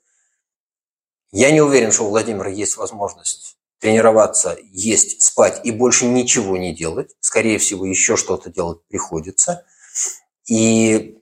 [1.31, 6.73] Я не уверен, что у Владимира есть возможность тренироваться, есть, спать и больше ничего не
[6.73, 7.15] делать.
[7.19, 9.65] Скорее всего, еще что-то делать приходится.
[10.47, 11.19] И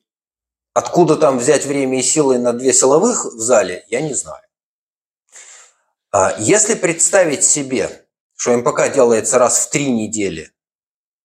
[0.74, 4.44] откуда там взять время и силы на две силовых в зале, я не знаю.
[6.12, 10.52] А если представить себе, что МПК делается раз в три недели,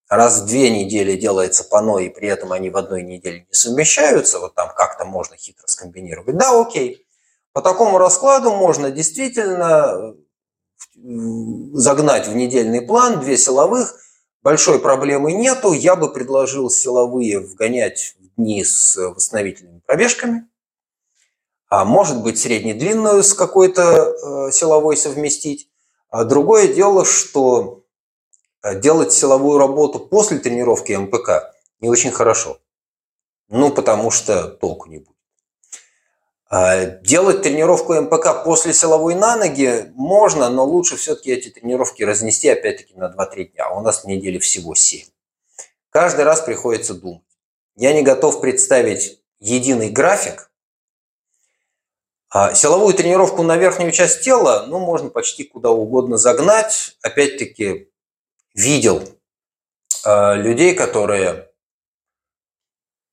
[0.09, 4.39] раз в две недели делается пано, и при этом они в одной неделе не совмещаются,
[4.39, 7.07] вот там как-то можно хитро скомбинировать, да, окей.
[7.53, 10.15] По такому раскладу можно действительно
[10.95, 13.95] загнать в недельный план две силовых,
[14.43, 15.73] большой проблемы нету.
[15.73, 20.49] Я бы предложил силовые вгонять в дни с восстановительными пробежками,
[21.69, 25.69] а может быть средне-длинную с какой-то э, силовой совместить.
[26.11, 27.85] А другое дело, что
[28.63, 32.59] э, делать силовую работу после тренировки МПК не очень хорошо.
[33.49, 35.18] Ну, потому что толку не будет.
[36.51, 42.49] А, делать тренировку МПК после силовой на ноги можно, но лучше все-таки эти тренировки разнести
[42.49, 43.71] опять-таки на 2-3 дня.
[43.71, 45.07] У нас в неделе всего 7.
[45.91, 47.23] Каждый раз приходится думать.
[47.77, 50.51] Я не готов представить единый график.
[52.31, 56.97] А силовую тренировку на верхнюю часть тела, ну, можно почти куда угодно загнать.
[57.03, 57.91] Опять-таки,
[58.55, 59.03] видел
[60.05, 61.51] людей, которые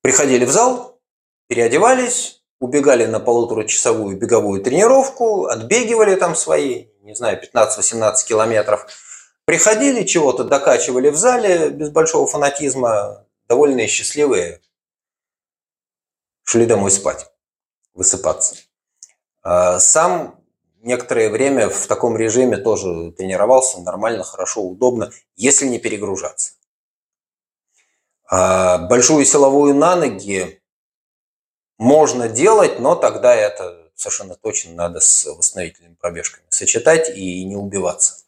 [0.00, 1.00] приходили в зал,
[1.48, 8.86] переодевались, убегали на полуторачасовую беговую тренировку, отбегивали там свои, не знаю, 15-18 километров,
[9.44, 14.60] приходили, чего-то докачивали в зале без большого фанатизма, довольные, счастливые,
[16.44, 17.30] шли домой спать,
[17.94, 18.56] высыпаться.
[19.42, 20.40] А сам
[20.80, 26.54] некоторое время в таком режиме тоже тренировался нормально, хорошо, удобно, если не перегружаться.
[28.28, 30.60] А большую силовую на ноги
[31.78, 38.24] можно делать, но тогда это совершенно точно надо с восстановительными пробежками сочетать и не убиваться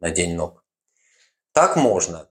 [0.00, 0.64] на день ног.
[1.52, 2.28] Так можно.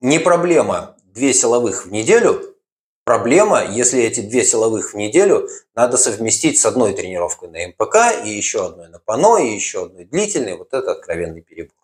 [0.00, 2.56] Не проблема две силовых в неделю.
[3.04, 8.30] Проблема, если эти две силовых в неделю надо совместить с одной тренировкой на МПК и
[8.30, 10.56] еще одной на ПАНО, и еще одной длительной.
[10.56, 11.76] Вот это откровенный перебор.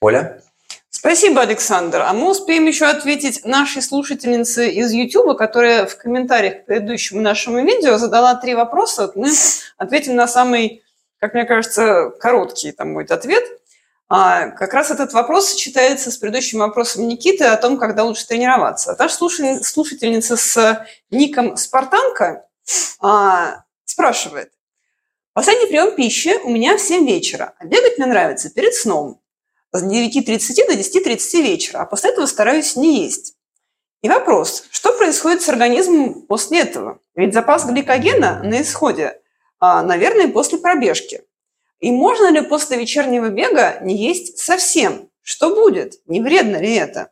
[0.00, 0.42] Оля?
[1.04, 2.02] Спасибо, Александр.
[2.02, 7.60] А мы успеем еще ответить нашей слушательнице из YouTube, которая в комментариях к предыдущему нашему
[7.64, 9.10] видео задала три вопроса.
[9.16, 9.32] Мы
[9.78, 10.84] ответим на самый,
[11.18, 13.42] как мне кажется, короткий там будет ответ.
[14.08, 18.94] А, как раз этот вопрос сочетается с предыдущим вопросом Никиты о том, когда лучше тренироваться.
[18.94, 22.46] Та же слушательница с ником «Спартанка»
[23.00, 24.52] а, спрашивает,
[25.34, 29.21] Последний прием пищи у меня в 7 вечера, а бегать мне нравится перед сном
[29.72, 33.34] с 9.30 до 10.30 вечера, а после этого стараюсь не есть.
[34.02, 36.98] И вопрос, что происходит с организмом после этого?
[37.14, 39.20] Ведь запас гликогена на исходе,
[39.60, 41.22] а, наверное, после пробежки.
[41.78, 45.08] И можно ли после вечернего бега не есть совсем?
[45.22, 46.00] Что будет?
[46.06, 47.10] Не вредно ли это?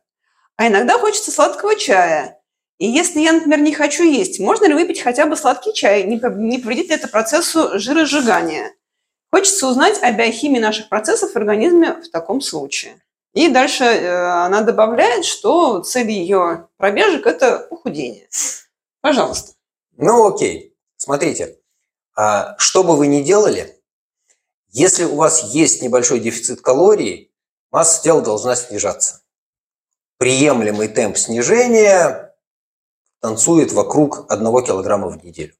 [0.56, 2.40] А иногда хочется сладкого чая.
[2.78, 6.04] И если я, например, не хочу есть, можно ли выпить хотя бы сладкий чай?
[6.04, 8.72] Не повредит ли это процессу жиросжигания?
[9.30, 13.00] Хочется узнать о биохимии наших процессов в организме в таком случае.
[13.32, 18.28] И дальше э, она добавляет, что цель ее пробежек– это похудение.
[19.00, 19.52] Пожалуйста.
[19.96, 20.76] Ну, окей.
[20.96, 21.58] Смотрите,
[22.16, 23.80] а что бы вы ни делали,
[24.68, 27.32] если у вас есть небольшой дефицит калорий,
[27.70, 29.22] масса тела должна снижаться.
[30.18, 32.34] Приемлемый темп снижения
[33.20, 35.54] танцует вокруг 1 килограмма в неделю.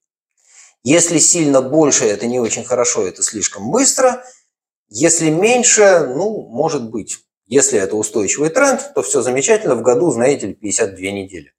[0.83, 4.25] Если сильно больше, это не очень хорошо, это слишком быстро.
[4.89, 7.19] Если меньше, ну, может быть.
[7.47, 9.75] Если это устойчивый тренд, то все замечательно.
[9.75, 11.53] В году, знаете ли, 52 недели.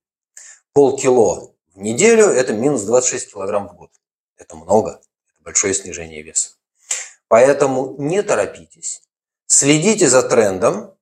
[0.73, 3.91] Полкило в неделю– это минус 26 килограмм в год.
[4.37, 6.51] Это много, это большое снижение веса.
[7.27, 9.01] Поэтому не торопитесь,
[9.45, 10.95] следите за трендом.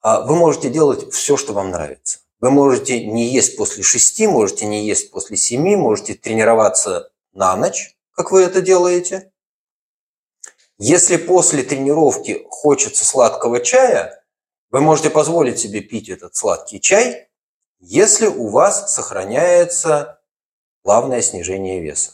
[0.00, 2.18] А вы можете делать все, что вам нравится.
[2.40, 7.96] Вы можете не есть после 6, можете не есть после 7, можете тренироваться на ночь,
[8.12, 9.32] как вы это делаете.
[10.78, 14.24] Если после тренировки хочется сладкого чая,
[14.70, 17.28] вы можете позволить себе пить этот сладкий чай,
[17.78, 20.20] если у вас сохраняется
[20.82, 22.12] плавное снижение веса.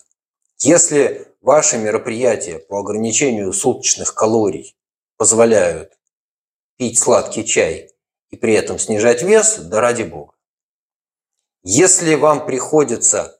[0.58, 4.76] Если ваши мероприятия по ограничению суточных калорий
[5.16, 5.98] позволяют
[6.76, 7.90] пить сладкий чай
[8.28, 10.34] и при этом снижать вес, да ради бога.
[11.62, 13.39] Если вам приходится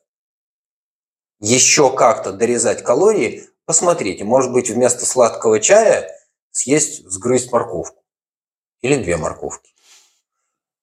[1.41, 6.14] еще как-то дорезать калории, посмотрите, может быть, вместо сладкого чая
[6.51, 8.05] съесть, сгрызть морковку
[8.82, 9.72] или две морковки.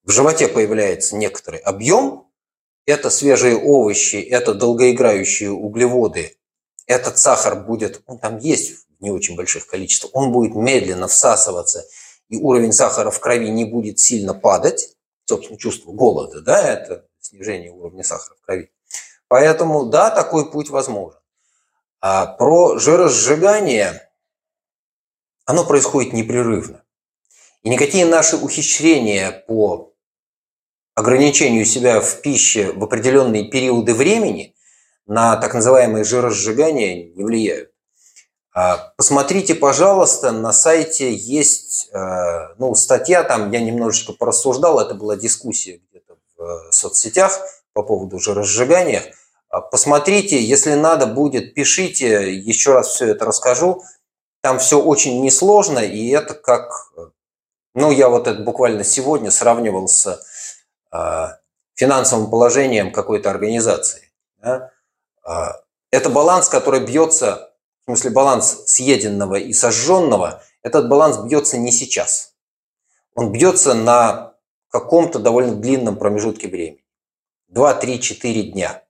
[0.03, 2.27] В животе появляется некоторый объем,
[2.85, 6.37] это свежие овощи, это долгоиграющие углеводы,
[6.85, 11.85] этот сахар будет, он там есть в не очень больших количествах, он будет медленно всасываться,
[12.29, 14.95] и уровень сахара в крови не будет сильно падать,
[15.25, 18.71] собственно, чувство голода, да, это снижение уровня сахара в крови.
[19.27, 21.19] Поэтому, да, такой путь возможен.
[21.99, 24.09] А про жиросжигание,
[25.45, 26.83] оно происходит непрерывно.
[27.63, 29.93] И никакие наши ухищрения по
[30.95, 34.55] ограничению себя в пище в определенные периоды времени
[35.05, 37.71] на так называемое жиросжигание не влияют.
[38.53, 45.15] А, посмотрите, пожалуйста, на сайте есть э, ну, статья, там я немножечко порассуждал, это была
[45.15, 47.39] дискуссия где-то в э, соцсетях
[47.77, 49.03] по поводу жиросжигания.
[49.49, 53.83] А, посмотрите, если надо будет, пишите, еще раз все это расскажу.
[54.41, 56.71] Там все очень несложно, и это как,
[57.75, 60.19] ну, я вот это буквально сегодня сравнивал с
[60.91, 61.27] э,
[61.75, 64.11] финансовым положением какой-то организации.
[64.41, 64.69] Э,
[65.91, 72.33] это баланс, который бьется, в смысле баланс съеденного и сожженного, этот баланс бьется не сейчас.
[73.13, 74.33] Он бьется на
[74.69, 76.86] каком-то довольно длинном промежутке времени.
[77.47, 78.83] 2, 3, 4 дня.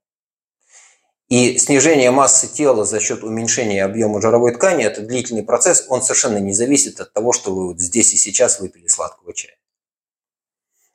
[1.29, 6.37] И снижение массы тела за счет уменьшения объема жировой ткани– это длительный процесс, он совершенно
[6.37, 9.57] не зависит от того, что вы вот здесь и сейчас выпили сладкого чая.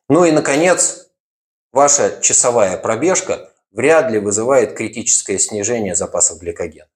[0.08, 1.10] Ну и, наконец,
[1.70, 6.88] ваша часовая пробежка вряд ли вызывает критическое снижение запасов гликогена.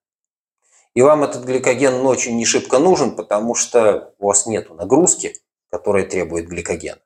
[0.94, 5.38] И вам этот гликоген ночью не шибко нужен, потому что у вас нет нагрузки,
[5.70, 7.00] которая требует гликогена.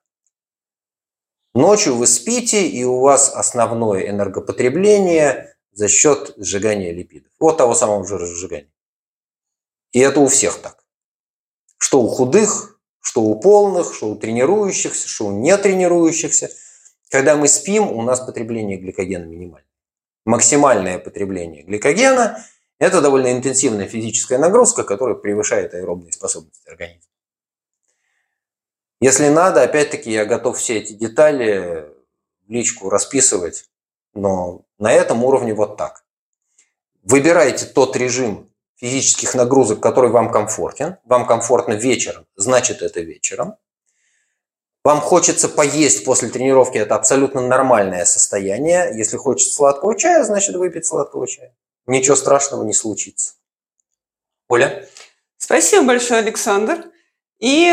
[1.53, 7.31] Ночью вы спите, и у вас основное энергопотребление за счет сжигания липидов.
[7.39, 8.71] Вот того самого жиросжигания.
[9.91, 10.83] И это у всех так.
[11.77, 16.49] Что у худых, что у полных, что у тренирующихся, что у нетренирующихся.
[17.09, 19.67] Когда мы спим, у нас потребление гликогена минимальное.
[20.23, 22.45] Максимальное потребление гликогена–
[22.79, 27.10] это довольно интенсивная физическая нагрузка, которая превышает аэробные способности организма.
[29.01, 31.85] Если надо, опять-таки, я готов все эти детали
[32.47, 33.65] в личку расписывать
[34.13, 36.03] но на этом уровне вот так.
[37.03, 40.97] Выбирайте тот режим физических нагрузок, который вам комфортен.
[41.05, 43.55] Вам комфортно вечером, значит это вечером.
[44.83, 48.91] Вам хочется поесть после тренировки, это абсолютно нормальное состояние.
[48.95, 51.53] Если хочется сладкого чая, значит выпить сладкого чая.
[51.85, 53.33] Ничего страшного не случится.
[54.47, 54.87] Оля?
[55.37, 56.85] Спасибо большое, Александр.
[57.39, 57.71] И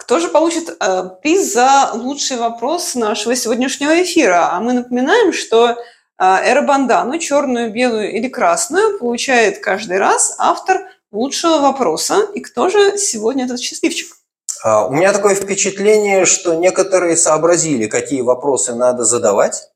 [0.00, 4.48] кто же получит э, приз за лучший вопрос нашего сегодняшнего эфира?
[4.52, 5.76] А мы напоминаем, что
[6.18, 10.80] эробандану, черную, белую или красную, получает каждый раз автор
[11.12, 12.28] лучшего вопроса.
[12.34, 14.16] И кто же сегодня этот счастливчик?
[14.62, 19.70] А, у меня такое впечатление, что некоторые сообразили, какие вопросы надо задавать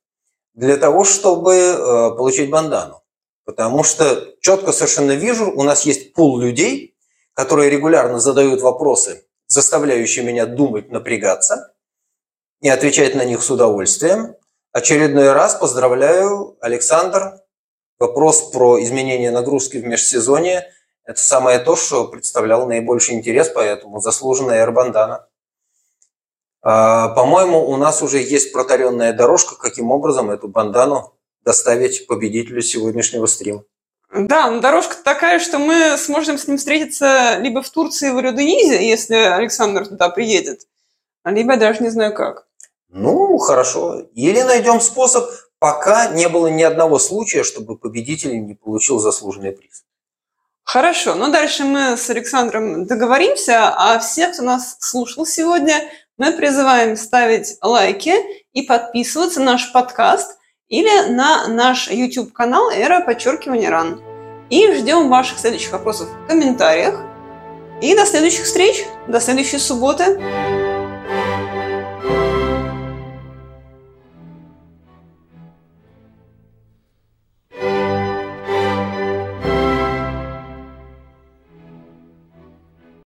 [0.54, 1.76] для того, чтобы э,
[2.16, 3.02] получить бандану.
[3.44, 6.94] Потому что четко совершенно вижу, у нас есть пул людей,
[7.34, 9.24] которые регулярно задают вопросы,
[9.54, 11.74] заставляющие меня думать, напрягаться,
[12.60, 14.36] и отвечать на них с удовольствием.
[14.72, 17.40] Очередной раз поздравляю, Александр.
[18.00, 20.66] Вопрос про изменение нагрузки в межсезонье–
[21.04, 25.28] это самое то, что представляло наибольший интерес, поэтому заслуженная Эрбандана.
[26.60, 33.64] По-моему, у нас уже есть протаренная дорожка, каким образом эту бандану доставить победителю сегодняшнего стрима.
[34.16, 38.88] Да, но дорожка такая, что мы сможем с ним встретиться либо в Турции, в Рюденизе,
[38.88, 40.68] если Александр туда приедет,
[41.24, 42.46] либо даже не знаю как.
[42.90, 44.02] Ну, хорошо.
[44.14, 49.82] Или найдем способ, пока не было ни одного случая, чтобы победитель не получил заслуженный приз.
[50.62, 56.96] Хорошо, но дальше мы с Александром договоримся, а всех, кто нас слушал сегодня, мы призываем
[56.96, 58.14] ставить лайки
[58.52, 60.38] и подписываться на наш подкаст
[60.68, 64.00] или на наш YouTube-канал «Эра подчеркивания ран».
[64.50, 67.00] И ждем ваших следующих вопросов в комментариях.
[67.80, 70.20] И до следующих встреч, до следующей субботы.